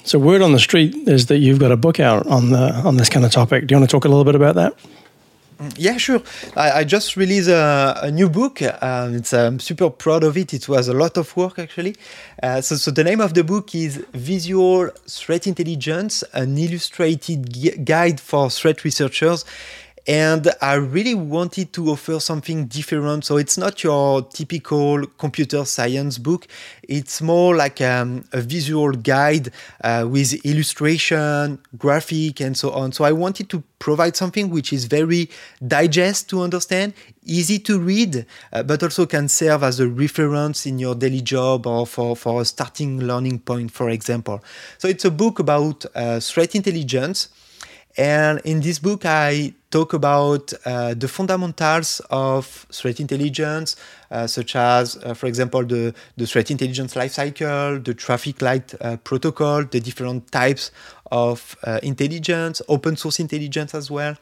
So, 0.04 0.18
word 0.18 0.42
on 0.42 0.52
the 0.52 0.58
street 0.58 0.94
is 1.08 1.26
that 1.26 1.38
you've 1.38 1.58
got 1.58 1.72
a 1.72 1.76
book 1.76 1.98
out 2.00 2.26
on 2.26 2.50
the 2.50 2.72
on 2.84 2.96
this 2.96 3.08
kind 3.08 3.24
of 3.24 3.32
topic. 3.32 3.66
Do 3.66 3.74
you 3.74 3.80
want 3.80 3.88
to 3.88 3.94
talk 3.94 4.04
a 4.04 4.08
little 4.08 4.24
bit 4.24 4.34
about 4.34 4.54
that? 4.56 4.74
Yeah, 5.76 5.96
sure. 5.98 6.20
I, 6.56 6.80
I 6.80 6.84
just 6.84 7.16
released 7.16 7.48
a, 7.48 7.98
a 8.02 8.10
new 8.10 8.28
book. 8.28 8.60
Um, 8.82 9.14
it's, 9.14 9.32
I'm 9.32 9.60
super 9.60 9.88
proud 9.88 10.24
of 10.24 10.36
it. 10.36 10.52
It 10.52 10.68
was 10.68 10.88
a 10.88 10.92
lot 10.92 11.16
of 11.16 11.34
work, 11.36 11.58
actually. 11.58 11.94
Uh, 12.42 12.60
so, 12.60 12.76
so, 12.76 12.90
the 12.90 13.04
name 13.04 13.20
of 13.20 13.34
the 13.34 13.44
book 13.44 13.74
is 13.74 14.04
Visual 14.12 14.88
Threat 15.08 15.46
Intelligence, 15.46 16.24
an 16.32 16.58
illustrated 16.58 17.84
guide 17.84 18.20
for 18.20 18.50
threat 18.50 18.84
researchers 18.84 19.44
and 20.06 20.52
I 20.60 20.74
really 20.74 21.14
wanted 21.14 21.72
to 21.74 21.90
offer 21.90 22.20
something 22.20 22.66
different. 22.66 23.24
So 23.24 23.38
it's 23.38 23.56
not 23.56 23.82
your 23.82 24.22
typical 24.22 25.06
computer 25.18 25.64
science 25.64 26.18
book. 26.18 26.46
It's 26.82 27.22
more 27.22 27.56
like 27.56 27.80
um, 27.80 28.24
a 28.32 28.42
visual 28.42 28.92
guide 28.92 29.50
uh, 29.82 30.06
with 30.08 30.34
illustration, 30.44 31.58
graphic, 31.78 32.40
and 32.40 32.54
so 32.54 32.72
on. 32.72 32.92
So 32.92 33.04
I 33.04 33.12
wanted 33.12 33.48
to 33.50 33.62
provide 33.78 34.14
something 34.14 34.50
which 34.50 34.74
is 34.74 34.84
very 34.84 35.30
digest 35.66 36.28
to 36.30 36.42
understand, 36.42 36.92
easy 37.24 37.58
to 37.60 37.78
read, 37.78 38.26
uh, 38.52 38.62
but 38.62 38.82
also 38.82 39.06
can 39.06 39.28
serve 39.28 39.62
as 39.62 39.80
a 39.80 39.88
reference 39.88 40.66
in 40.66 40.78
your 40.78 40.94
daily 40.94 41.22
job 41.22 41.66
or 41.66 41.86
for, 41.86 42.14
for 42.14 42.42
a 42.42 42.44
starting 42.44 43.00
learning 43.00 43.38
point, 43.38 43.70
for 43.70 43.88
example. 43.88 44.44
So 44.76 44.86
it's 44.86 45.06
a 45.06 45.10
book 45.10 45.38
about 45.38 45.86
uh, 45.94 46.20
threat 46.20 46.54
intelligence. 46.54 47.28
And 47.96 48.40
in 48.44 48.61
this 48.61 48.80
book, 48.80 49.07
I 49.07 49.54
talk 49.70 49.92
about 49.92 50.52
uh, 50.64 50.94
the 50.94 51.07
fundamentals 51.07 52.00
of 52.11 52.66
threat 52.72 52.98
intelligence, 52.98 53.76
uh, 54.11 54.26
such 54.26 54.57
as, 54.57 54.96
uh, 54.96 55.14
for 55.14 55.26
example, 55.26 55.64
the, 55.64 55.94
the 56.16 56.26
threat 56.26 56.50
intelligence 56.50 56.94
lifecycle, 56.94 57.85
the 57.85 57.94
traffic 57.94 58.42
light 58.42 58.74
uh, 58.80 58.96
protocol, 58.98 59.64
the 59.64 59.80
different 59.80 60.30
types 60.33 60.72
of 61.12 61.57
uh, 61.62 61.78
intelligence, 61.83 62.61
open 62.68 62.96
source 62.96 63.20
intelligence 63.20 63.74
as 63.74 63.90
well. 63.90 64.16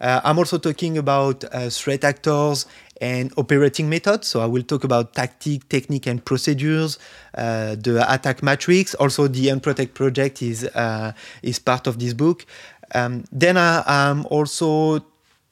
Uh, 0.00 0.20
I'm 0.24 0.38
also 0.38 0.58
talking 0.58 0.98
about 0.98 1.44
threat 1.70 2.02
actors 2.02 2.66
and 3.02 3.32
operating 3.36 3.90
methods. 3.90 4.28
So 4.28 4.40
I 4.40 4.46
will 4.46 4.62
talk 4.62 4.84
about 4.84 5.12
tactic, 5.12 5.68
technique, 5.68 6.06
and 6.06 6.24
procedures, 6.24 6.98
uh, 7.34 7.74
the 7.74 8.06
attack 8.08 8.42
matrix. 8.42 8.94
Also, 8.94 9.26
the 9.26 9.48
Unprotect 9.48 9.92
project 9.92 10.40
is 10.40 10.64
uh, 10.64 11.12
is 11.42 11.58
part 11.58 11.86
of 11.88 11.98
this 11.98 12.14
book. 12.14 12.46
Um, 12.94 13.24
then 13.32 13.56
I, 13.56 13.82
am 13.86 14.26
also 14.26 15.04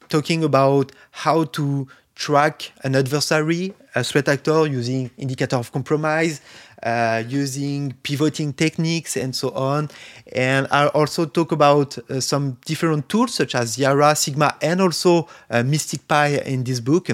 talking 0.09 0.43
about 0.43 0.91
how 1.11 1.45
to 1.45 1.87
track 2.15 2.71
an 2.83 2.95
adversary, 2.95 3.73
a 3.95 4.03
threat 4.03 4.27
actor, 4.27 4.67
using 4.67 5.09
indicator 5.17 5.55
of 5.55 5.71
compromise, 5.71 6.41
uh, 6.83 7.23
using 7.27 7.93
pivoting 8.03 8.53
techniques, 8.53 9.17
and 9.17 9.35
so 9.35 9.49
on. 9.51 9.89
And 10.33 10.67
I 10.71 10.87
also 10.87 11.25
talk 11.25 11.51
about 11.51 11.97
uh, 11.97 12.19
some 12.19 12.57
different 12.65 13.09
tools 13.09 13.33
such 13.33 13.55
as 13.55 13.77
Yara, 13.77 14.15
Sigma, 14.15 14.55
and 14.61 14.81
also 14.81 15.27
uh, 15.49 15.63
MSTICPy 15.63 16.45
in 16.45 16.63
this 16.63 16.79
book 16.79 17.09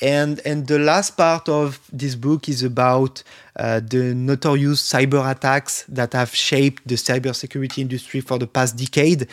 and 0.00 0.40
and 0.46 0.66
the 0.66 0.78
last 0.78 1.16
part 1.16 1.48
of 1.48 1.80
this 1.92 2.14
book 2.14 2.48
is 2.48 2.62
about 2.62 3.22
uh, 3.56 3.80
the 3.80 4.14
notorious 4.14 4.80
cyber 4.80 5.30
attacks 5.30 5.84
that 5.88 6.12
have 6.14 6.34
shaped 6.34 6.86
the 6.86 6.94
cybersecurity 6.94 7.78
industry 7.78 8.20
for 8.20 8.38
the 8.38 8.46
past 8.46 8.76
decade, 8.76 9.26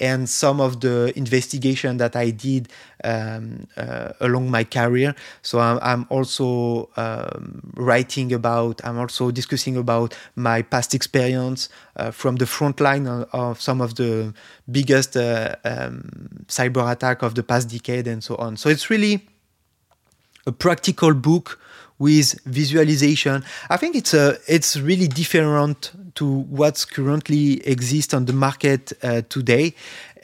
and 0.00 0.28
some 0.28 0.60
of 0.60 0.80
the 0.80 1.12
investigation 1.16 1.98
that 1.98 2.16
I 2.16 2.30
did 2.30 2.68
um, 3.02 3.66
uh, 3.76 4.12
along 4.20 4.50
my 4.50 4.64
career. 4.64 5.14
So 5.42 5.58
I'm, 5.58 5.78
I'm 5.82 6.06
also 6.08 6.88
um, 6.96 7.72
writing 7.76 8.32
about, 8.32 8.80
I'm 8.84 8.98
also 8.98 9.30
discussing 9.30 9.76
about 9.76 10.16
my 10.36 10.62
past 10.62 10.94
experience 10.94 11.68
uh, 11.96 12.10
from 12.10 12.36
the 12.36 12.46
front 12.46 12.80
line 12.80 13.06
of, 13.06 13.28
of, 13.32 13.60
some 13.60 13.80
of 13.80 13.96
the 13.96 14.32
biggest 14.70 15.16
uh, 15.16 15.56
um, 15.64 16.44
cyber 16.46 16.90
attack 16.90 17.22
of 17.22 17.34
the 17.34 17.42
past 17.42 17.68
decade 17.68 18.06
and 18.06 18.24
so 18.24 18.36
on. 18.36 18.56
So 18.56 18.68
it's 18.68 18.88
really 18.88 19.28
a 20.46 20.52
practical 20.52 21.14
book 21.14 21.58
with 21.98 22.40
visualization. 22.44 23.44
I 23.70 23.76
think 23.76 23.94
it's 23.94 24.14
a 24.14 24.36
it's 24.48 24.76
really 24.76 25.08
different 25.08 25.92
to 26.16 26.26
what's 26.26 26.84
currently 26.84 27.66
exists 27.66 28.14
on 28.14 28.24
the 28.26 28.32
market 28.32 28.92
uh, 29.02 29.22
today, 29.28 29.74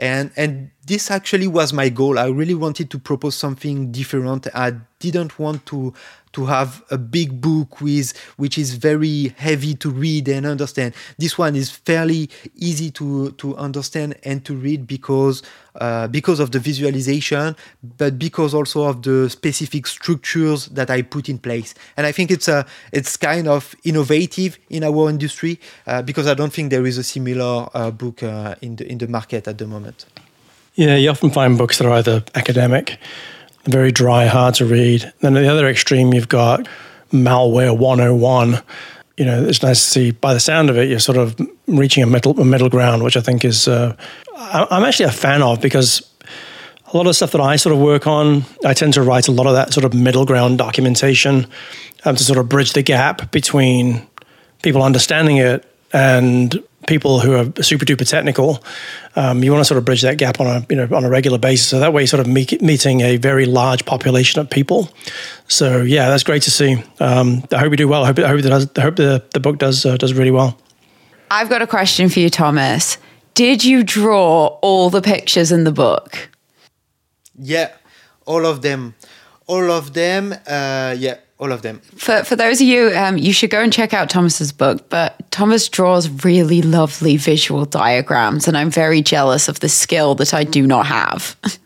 and 0.01 0.33
and 0.37 0.71
this 0.87 1.11
actually 1.11 1.47
was 1.47 1.73
my 1.73 1.89
goal. 1.89 2.19
I 2.19 2.27
really 2.27 2.55
wanted 2.55 2.91
to 2.91 2.99
propose 2.99 3.37
something 3.37 3.93
different. 3.93 4.49
I 4.55 4.73
didn't 4.99 5.39
want 5.39 5.65
to 5.67 5.95
to 6.33 6.47
have 6.47 6.83
a 6.91 6.99
big 6.99 7.41
book 7.41 7.81
with 7.81 8.17
which 8.37 8.57
is 8.57 8.75
very 8.75 9.35
heavy 9.37 9.75
to 9.75 9.91
read 9.91 10.29
and 10.29 10.47
understand. 10.47 10.95
This 11.19 11.37
one 11.37 11.55
is 11.55 11.71
fairly 11.71 12.31
easy 12.57 12.91
to 12.93 13.33
to 13.33 13.57
understand 13.57 14.17
and 14.25 14.45
to 14.47 14.55
read 14.55 14.87
because 14.87 15.43
uh, 15.77 16.09
because 16.09 16.41
of 16.41 16.51
the 16.51 16.59
visualization, 16.59 17.55
but 17.99 18.19
because 18.19 18.55
also 18.55 18.85
of 18.85 19.03
the 19.03 19.29
specific 19.31 19.87
structures 19.87 20.67
that 20.67 20.91
I 20.91 21.03
put 21.03 21.29
in 21.29 21.39
place. 21.39 21.75
And 21.97 22.07
I 22.07 22.13
think 22.13 22.31
it's 22.31 22.49
a 22.49 22.67
it's 22.93 23.17
kind 23.17 23.49
of 23.49 23.75
innovative 23.85 24.59
in 24.71 24.83
our 24.83 25.09
industry 25.11 25.61
uh, 25.87 26.03
because 26.03 26.27
I 26.27 26.35
don't 26.35 26.53
think 26.53 26.71
there 26.71 26.87
is 26.87 26.99
a 26.99 27.05
similar 27.05 27.69
uh, 27.75 27.91
book 27.91 28.23
uh, 28.23 28.55
in 28.61 28.77
the 28.77 28.91
in 28.91 28.99
the 28.99 29.09
market 29.09 29.47
at 29.47 29.59
the 29.59 29.67
moment. 29.67 29.90
Yeah, 30.75 30.97
you 30.97 31.11
often 31.11 31.31
find 31.31 31.59
books 31.59 31.79
that 31.79 31.87
are 31.87 31.93
either 31.93 32.25
academic 32.35 32.99
very 33.65 33.93
dry, 33.93 34.27
hard 34.27 34.55
to 34.55 34.67
read. 34.67 35.13
Then 35.21 35.37
at 35.37 35.41
the 35.41 35.49
other 35.49 35.69
extreme, 35.69 36.13
you've 36.13 36.29
got 36.29 36.69
malware 37.13 37.77
101. 37.77 38.63
You 39.17 39.25
know, 39.25 39.45
it's 39.45 39.63
nice 39.63 39.83
to 39.85 39.91
see. 39.91 40.11
By 40.13 40.35
the 40.35 40.41
sound 40.41 40.71
of 40.71 40.79
it, 40.79 40.89
you're 40.89 40.99
sort 40.99 41.19
of 41.19 41.39
reaching 41.67 42.03
a 42.03 42.07
middle 42.07 42.39
a 42.41 42.45
middle 42.45 42.71
ground, 42.71 43.03
which 43.03 43.17
I 43.17 43.21
think 43.21 43.45
is 43.45 43.69
uh, 43.69 43.95
I'm 44.37 44.85
actually 44.85 45.07
a 45.07 45.13
fan 45.13 45.43
of 45.43 45.61
because 45.61 46.09
a 46.93 46.97
lot 46.97 47.07
of 47.07 47.15
stuff 47.15 47.33
that 47.33 47.41
I 47.41 47.57
sort 47.57 47.75
of 47.75 47.81
work 47.81 48.07
on, 48.07 48.45
I 48.65 48.73
tend 48.73 48.95
to 48.95 49.03
write 49.03 49.29
a 49.29 49.33
lot 49.33 49.47
of 49.47 49.53
that 49.53 49.73
sort 49.73 49.85
of 49.85 49.93
middle 49.93 50.25
ground 50.25 50.59
documentation 50.59 51.47
um, 52.05 52.17
to 52.17 52.25
sort 52.25 52.39
of 52.39 52.49
bridge 52.49 52.73
the 52.73 52.83
gap 52.83 53.31
between 53.31 54.07
people 54.63 54.83
understanding 54.83 55.37
it 55.37 55.71
and 55.93 56.63
people 56.91 57.21
who 57.21 57.35
are 57.37 57.63
super 57.63 57.85
duper 57.87 58.07
technical. 58.07 58.63
Um, 59.15 59.43
you 59.43 59.53
want 59.53 59.61
to 59.61 59.65
sort 59.65 59.79
of 59.79 59.85
bridge 59.85 60.03
that 60.03 60.19
gap 60.19 60.41
on 60.41 60.47
a 60.47 60.67
you 60.69 60.77
know 60.77 60.89
on 60.95 61.05
a 61.05 61.09
regular 61.09 61.39
basis, 61.39 61.69
so 61.69 61.79
that 61.79 61.93
way, 61.93 62.03
you're 62.03 62.09
sort 62.09 62.21
of 62.21 62.27
meet, 62.27 62.61
meeting 62.61 63.01
a 63.01 63.17
very 63.17 63.47
large 63.47 63.87
population 63.87 64.41
of 64.41 64.51
people. 64.51 64.91
So 65.47 65.83
yeah, 65.83 66.09
that's 66.11 66.25
great 66.25 66.43
to 66.43 66.51
see. 66.51 66.83
Um, 66.99 67.45
I 67.53 67.59
hope 67.59 67.71
you 67.71 67.77
do 67.77 67.89
well. 67.89 68.03
I 68.03 68.09
hope, 68.09 68.19
I 68.19 68.29
hope, 68.29 68.43
does, 68.43 68.69
I 68.77 68.81
hope 68.83 68.97
the, 68.97 69.23
the 69.33 69.41
book 69.41 69.59
does 69.59 69.87
uh, 69.87 69.97
does 69.97 70.13
really 70.13 70.33
well. 70.33 70.59
I've 71.31 71.49
got 71.49 71.63
a 71.63 71.67
question 71.67 72.09
for 72.09 72.19
you, 72.19 72.29
Thomas. 72.29 72.99
did 73.35 73.65
you 73.65 73.85
draw 73.85 74.59
all 74.61 74.91
the 74.91 75.01
pictures 75.01 75.53
in 75.53 75.65
the 75.65 75.73
book? 75.73 76.29
Yeah, 77.39 77.71
all 78.27 78.45
of 78.45 78.61
them. 78.63 78.95
All 79.47 79.71
of 79.71 79.95
them. 79.95 80.33
Uh, 80.33 80.95
yeah, 80.99 81.19
all 81.41 81.53
of 81.53 81.63
them. 81.63 81.81
For 81.97 82.23
for 82.25 82.37
those 82.37 82.61
of 82.61 82.67
you, 82.67 82.93
um, 82.95 83.17
you 83.17 83.33
should 83.33 83.51
go 83.51 83.61
and 83.61 83.73
check 83.73 83.95
out 83.95 84.11
Thomas's 84.11 84.53
book. 84.53 84.89
But 84.89 85.31
Thomas 85.31 85.69
draws 85.69 86.09
really 86.25 86.63
lovely 86.63 87.17
visual 87.17 87.65
diagrams, 87.65 88.47
and 88.47 88.57
I'm 88.57 88.71
very 88.71 89.03
jealous 89.03 89.49
of 89.49 89.61
the 89.61 89.69
skill 89.69 90.15
that 90.17 90.35
I 90.35 90.45
do 90.45 90.67
not 90.67 90.87
have. 90.87 91.37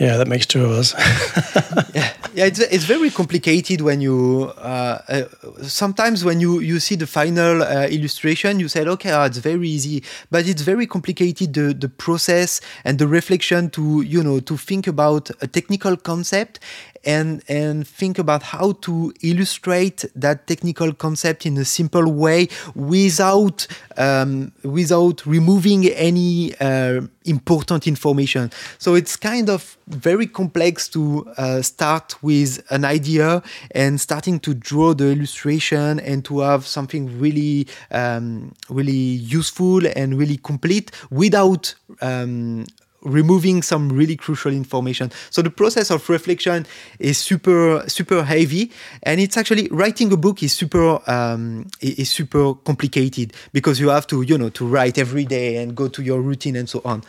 Yeah, 0.00 0.16
that 0.16 0.28
makes 0.28 0.46
two 0.46 0.64
of 0.64 0.70
us. 0.70 0.94
yeah, 1.94 2.14
yeah, 2.32 2.46
it's 2.46 2.58
it's 2.58 2.84
very 2.84 3.10
complicated 3.10 3.82
when 3.82 4.00
you 4.00 4.50
uh, 4.56 4.98
uh, 5.08 5.24
sometimes 5.60 6.24
when 6.24 6.40
you 6.40 6.60
you 6.60 6.80
see 6.80 6.96
the 6.96 7.06
final 7.06 7.62
uh, 7.62 7.86
illustration, 7.86 8.60
you 8.60 8.68
said, 8.68 8.88
okay, 8.88 9.12
oh, 9.12 9.24
it's 9.24 9.36
very 9.36 9.68
easy, 9.68 10.02
but 10.30 10.48
it's 10.48 10.62
very 10.62 10.86
complicated 10.86 11.52
the 11.52 11.74
the 11.74 11.90
process 11.90 12.62
and 12.82 12.98
the 12.98 13.06
reflection 13.06 13.68
to 13.70 14.00
you 14.00 14.22
know 14.22 14.40
to 14.40 14.56
think 14.56 14.86
about 14.86 15.30
a 15.42 15.46
technical 15.46 15.98
concept 15.98 16.60
and 17.04 17.42
and 17.48 17.86
think 17.86 18.18
about 18.18 18.42
how 18.42 18.72
to 18.72 19.12
illustrate 19.22 20.04
that 20.14 20.46
technical 20.46 20.92
concept 20.92 21.46
in 21.46 21.56
a 21.56 21.64
simple 21.64 22.12
way 22.12 22.48
without 22.74 23.66
um, 23.96 24.52
without 24.62 25.24
removing 25.26 25.86
any 25.86 26.54
uh, 26.60 27.00
important 27.24 27.86
information. 27.86 28.50
So 28.78 28.94
it's 28.94 29.16
kind 29.16 29.48
of 29.48 29.76
very 29.88 30.26
complex 30.26 30.88
to 30.90 31.26
uh, 31.36 31.62
start 31.62 32.22
with 32.22 32.64
an 32.70 32.84
idea 32.84 33.42
and 33.72 34.00
starting 34.00 34.40
to 34.40 34.54
draw 34.54 34.94
the 34.94 35.10
illustration 35.10 36.00
and 36.00 36.24
to 36.24 36.40
have 36.40 36.66
something 36.66 37.18
really 37.18 37.66
um, 37.90 38.52
really 38.68 38.92
useful 38.92 39.86
and 39.86 40.18
really 40.18 40.36
complete 40.36 40.90
without 41.10 41.74
um, 42.00 42.64
removing 43.02 43.62
some 43.62 43.88
really 43.88 44.16
crucial 44.16 44.52
information. 44.52 45.10
So 45.30 45.42
the 45.42 45.50
process 45.50 45.90
of 45.90 46.08
reflection 46.08 46.66
is 46.98 47.18
super 47.18 47.84
super 47.86 48.22
heavy, 48.22 48.70
and 49.02 49.20
it's 49.20 49.36
actually 49.36 49.68
writing 49.70 50.12
a 50.12 50.16
book 50.16 50.42
is 50.42 50.52
super 50.52 51.00
um, 51.10 51.66
is 51.80 52.10
super 52.10 52.54
complicated 52.54 53.32
because 53.52 53.80
you 53.80 53.88
have 53.88 54.06
to 54.08 54.22
you 54.22 54.36
know 54.36 54.50
to 54.50 54.66
write 54.66 54.98
every 54.98 55.24
day 55.24 55.56
and 55.56 55.74
go 55.74 55.88
to 55.88 56.02
your 56.02 56.20
routine 56.20 56.56
and 56.56 56.68
so 56.68 56.80
on. 56.84 57.02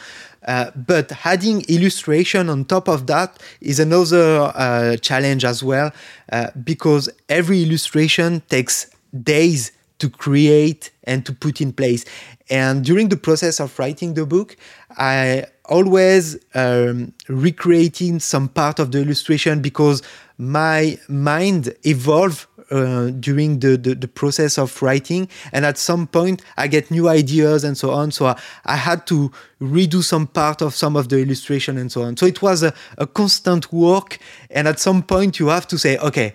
Uh, 0.47 0.71
but 0.75 1.11
adding 1.23 1.61
illustration 1.67 2.49
on 2.49 2.65
top 2.65 2.87
of 2.87 3.05
that 3.05 3.39
is 3.61 3.79
another 3.79 4.51
uh, 4.55 4.97
challenge 4.97 5.45
as 5.45 5.63
well 5.63 5.91
uh, 6.31 6.47
because 6.63 7.09
every 7.29 7.61
illustration 7.61 8.41
takes 8.49 8.87
days 9.23 9.71
to 10.01 10.09
create 10.09 10.89
and 11.03 11.23
to 11.27 11.31
put 11.31 11.61
in 11.61 11.71
place. 11.71 12.05
And 12.49 12.83
during 12.83 13.09
the 13.09 13.17
process 13.17 13.59
of 13.59 13.77
writing 13.77 14.15
the 14.15 14.25
book, 14.25 14.57
I 14.97 15.45
always 15.65 16.37
um, 16.55 17.13
recreating 17.29 18.19
some 18.19 18.49
part 18.49 18.79
of 18.79 18.91
the 18.91 18.99
illustration 18.99 19.61
because 19.61 20.01
my 20.39 20.97
mind 21.07 21.75
evolved 21.83 22.47
uh, 22.71 23.11
during 23.19 23.59
the, 23.59 23.77
the, 23.77 23.93
the, 23.93 24.07
process 24.07 24.57
of 24.57 24.81
writing. 24.81 25.27
And 25.51 25.65
at 25.65 25.77
some 25.77 26.07
point 26.07 26.41
i 26.57 26.67
get 26.67 26.89
new 26.89 27.09
ideas 27.09 27.63
and 27.63 27.77
so 27.77 27.91
on. 27.91 28.11
So 28.11 28.27
I, 28.27 28.39
I, 28.65 28.77
had 28.77 29.05
to 29.07 29.29
redo 29.61 30.01
some 30.01 30.25
part 30.25 30.61
of 30.61 30.73
some 30.73 30.95
of 30.95 31.09
the 31.09 31.17
illustration 31.19 31.77
and 31.77 31.91
so 31.91 32.03
on. 32.03 32.15
So 32.15 32.25
it 32.25 32.41
was 32.41 32.63
a, 32.63 32.73
a 32.97 33.05
constant 33.05 33.71
work. 33.73 34.19
And 34.49 34.69
at 34.69 34.79
some 34.79 35.03
point 35.03 35.37
you 35.37 35.47
have 35.49 35.67
to 35.67 35.77
say 35.77 35.97
okay 35.97 36.33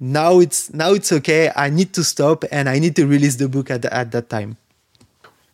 now 0.00 0.38
it's 0.38 0.72
now 0.72 0.92
it's 0.92 1.10
okay 1.12 1.50
i 1.56 1.68
need 1.70 1.92
to 1.92 2.04
stop 2.04 2.44
and 2.50 2.68
i 2.68 2.78
need 2.78 2.94
to 2.94 3.06
release 3.06 3.36
the 3.36 3.48
book 3.48 3.70
at, 3.70 3.84
at 3.86 4.12
that 4.12 4.28
time 4.28 4.56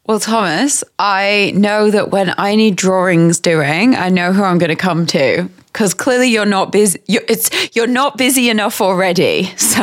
well, 0.07 0.21
Thomas, 0.21 0.85
I 0.99 1.55
know 1.57 1.91
that 1.91 2.11
when 2.11 2.35
I 2.37 2.57
need 2.57 2.77
drawings 2.77 3.41
doing, 3.41 3.95
I 3.95 4.11
know 4.11 4.35
who 4.35 4.43
I'm 4.43 4.59
going 4.59 4.69
to 4.69 4.77
come 4.77 5.07
to 5.07 5.49
because 5.73 5.95
clearly 5.95 6.29
you're 6.29 6.45
not 6.45 6.71
busy. 6.73 7.01
You're, 7.07 7.23
it's 7.27 7.75
you're 7.75 7.87
not 7.87 8.19
busy 8.19 8.51
enough 8.51 8.81
already. 8.81 9.51
So, 9.65 9.83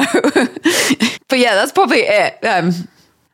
but 1.27 1.39
yeah, 1.39 1.55
that's 1.55 1.71
probably 1.71 2.01
it. 2.01 2.37
Um, 2.45 2.87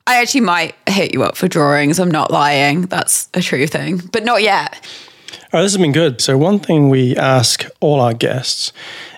I 0.08 0.22
actually 0.22 0.42
might 0.42 0.76
hit 0.88 1.14
you 1.14 1.24
up 1.24 1.36
for 1.36 1.48
drawings. 1.48 2.00
I'm 2.00 2.10
not 2.10 2.32
lying. 2.32 2.84
That's 2.84 3.30
a 3.34 3.42
true 3.42 3.68
thing, 3.68 3.98
but 4.12 4.24
not 4.24 4.42
yet. 4.42 4.74
All 5.54 5.60
right, 5.60 5.62
this 5.64 5.74
has 5.74 5.78
been 5.78 5.92
good. 5.92 6.22
So, 6.22 6.38
one 6.38 6.60
thing 6.60 6.90
we 6.90 7.16
ask 7.18 7.66
all 7.80 8.00
our 8.00 8.14
guests 8.14 8.72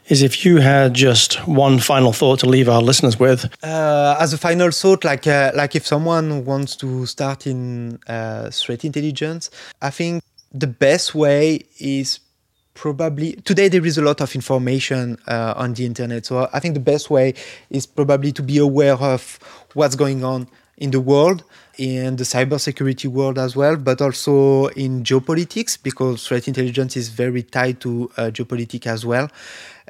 is 0.09 0.23
if 0.23 0.43
you 0.43 0.57
had 0.57 0.93
just 0.93 1.47
one 1.47 1.79
final 1.79 2.11
thought 2.11 2.39
to 2.39 2.47
leave 2.47 2.67
our 2.67 2.81
listeners 2.81 3.19
with. 3.19 3.45
Uh, 3.63 4.17
as 4.19 4.33
a 4.33 4.37
final 4.37 4.71
thought, 4.71 5.03
like 5.03 5.27
uh, 5.27 5.51
like 5.55 5.75
if 5.75 5.85
someone 5.85 6.43
wants 6.45 6.75
to 6.77 7.05
start 7.05 7.47
in 7.47 7.99
uh, 8.07 8.49
threat 8.49 8.83
intelligence, 8.83 9.49
I 9.81 9.91
think 9.91 10.23
the 10.51 10.67
best 10.67 11.13
way 11.13 11.61
is 11.79 12.19
probably 12.73 13.33
today 13.43 13.67
there 13.67 13.85
is 13.85 13.97
a 13.97 14.01
lot 14.01 14.19
of 14.21 14.33
information 14.35 15.17
uh, 15.27 15.53
on 15.55 15.73
the 15.75 15.85
internet. 15.85 16.25
So 16.25 16.49
I 16.51 16.59
think 16.59 16.73
the 16.73 16.79
best 16.79 17.09
way 17.09 17.35
is 17.69 17.85
probably 17.85 18.31
to 18.31 18.41
be 18.41 18.57
aware 18.57 18.95
of 18.95 19.39
what's 19.73 19.95
going 19.95 20.23
on 20.23 20.47
in 20.77 20.91
the 20.91 20.99
world 20.99 21.43
in 21.77 22.17
the 22.17 22.25
cybersecurity 22.25 23.07
world 23.07 23.39
as 23.39 23.55
well, 23.55 23.77
but 23.77 24.01
also 24.01 24.67
in 24.67 25.01
geopolitics 25.01 25.81
because 25.81 26.27
threat 26.27 26.45
intelligence 26.47 26.97
is 26.97 27.07
very 27.07 27.41
tied 27.41 27.79
to 27.79 28.11
uh, 28.17 28.23
geopolitics 28.23 28.85
as 28.85 29.05
well 29.05 29.29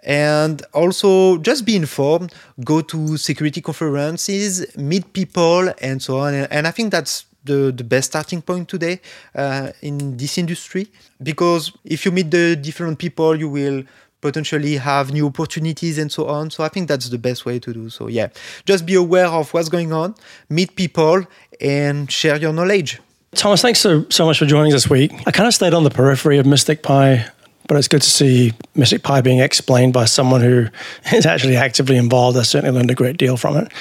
and 0.03 0.62
also 0.73 1.38
just 1.38 1.65
be 1.65 1.75
informed 1.75 2.33
go 2.63 2.81
to 2.81 3.17
security 3.17 3.62
conferences 3.62 4.65
meet 4.77 5.13
people 5.13 5.71
and 5.81 6.01
so 6.01 6.17
on. 6.17 6.33
And 6.33 6.67
i 6.67 6.71
think 6.71 6.91
that's 6.91 7.25
the, 7.43 7.71
the 7.75 7.83
best 7.83 8.09
starting 8.12 8.41
point 8.41 8.67
today 8.67 8.99
uh, 9.33 9.71
in 9.81 10.17
this 10.17 10.38
industry. 10.38 10.88
Because 11.23 11.71
if 11.85 12.05
you 12.05 12.12
meet 12.12 12.29
the 12.31 12.55
different 12.55 12.99
people 12.99 13.35
you 13.35 13.49
will 13.49 13.83
potentially 14.21 14.75
have 14.75 15.13
new 15.13 15.27
opportunities 15.27 15.97
and 15.97 16.12
so 16.12 16.27
on. 16.27 16.49
So 16.49 16.63
i 16.63 16.69
think 16.69 16.88
that's 16.88 17.09
the 17.09 17.17
best 17.17 17.45
way 17.45 17.59
to 17.59 17.73
do 17.73 17.89
so 17.89 18.07
yeah. 18.07 18.27
Just 18.65 18.85
be 18.85 18.95
aware 18.95 19.27
of 19.27 19.53
what's 19.53 19.69
going 19.69 19.93
on 19.93 20.15
meet 20.49 20.75
people 20.75 21.25
and 21.62 22.12
share 22.12 22.38
your 22.38 22.53
knowledge. 22.53 22.99
Thomas 23.35 23.62
thanks 23.62 23.79
so, 23.79 24.05
so 24.09 24.25
much 24.25 24.39
for 24.39 24.45
joining 24.45 24.73
us 24.73 24.83
this 24.83 24.89
week. 24.89 25.13
I 25.27 25.31
kind 25.31 25.47
of 25.47 25.53
stayed 25.53 25.73
on 25.73 25.83
the 25.83 25.91
periphery 25.91 26.39
of 26.39 26.45
MSTICPy 26.45 27.29
but 27.69 27.77
it's 27.77 27.88
good 27.88 28.01
to 28.01 28.10
see 28.10 28.51
MSTICPy 28.75 29.23
being 29.23 29.39
explained 29.39 29.93
by 29.93 30.03
someone 30.03 30.41
who 30.41 30.67
is 31.13 31.25
actually 31.25 31.55
actively 31.55 31.95
involved. 31.95 32.38
I 32.38 32.41
certainly 32.41 32.77
learned 32.77 32.91
a 32.91 32.95
great 32.95 33.15
deal 33.15 33.38
from 33.38 33.55
it. 33.55 33.71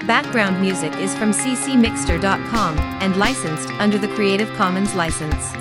Background 0.09 0.59
music 0.59 0.91
is 0.95 1.13
from 1.13 1.29
ccmixter.com 1.29 2.79
and 2.79 3.15
licensed 3.17 3.69
under 3.73 3.99
the 3.99 4.07
Creative 4.07 4.49
Commons 4.55 4.95
license. 4.95 5.53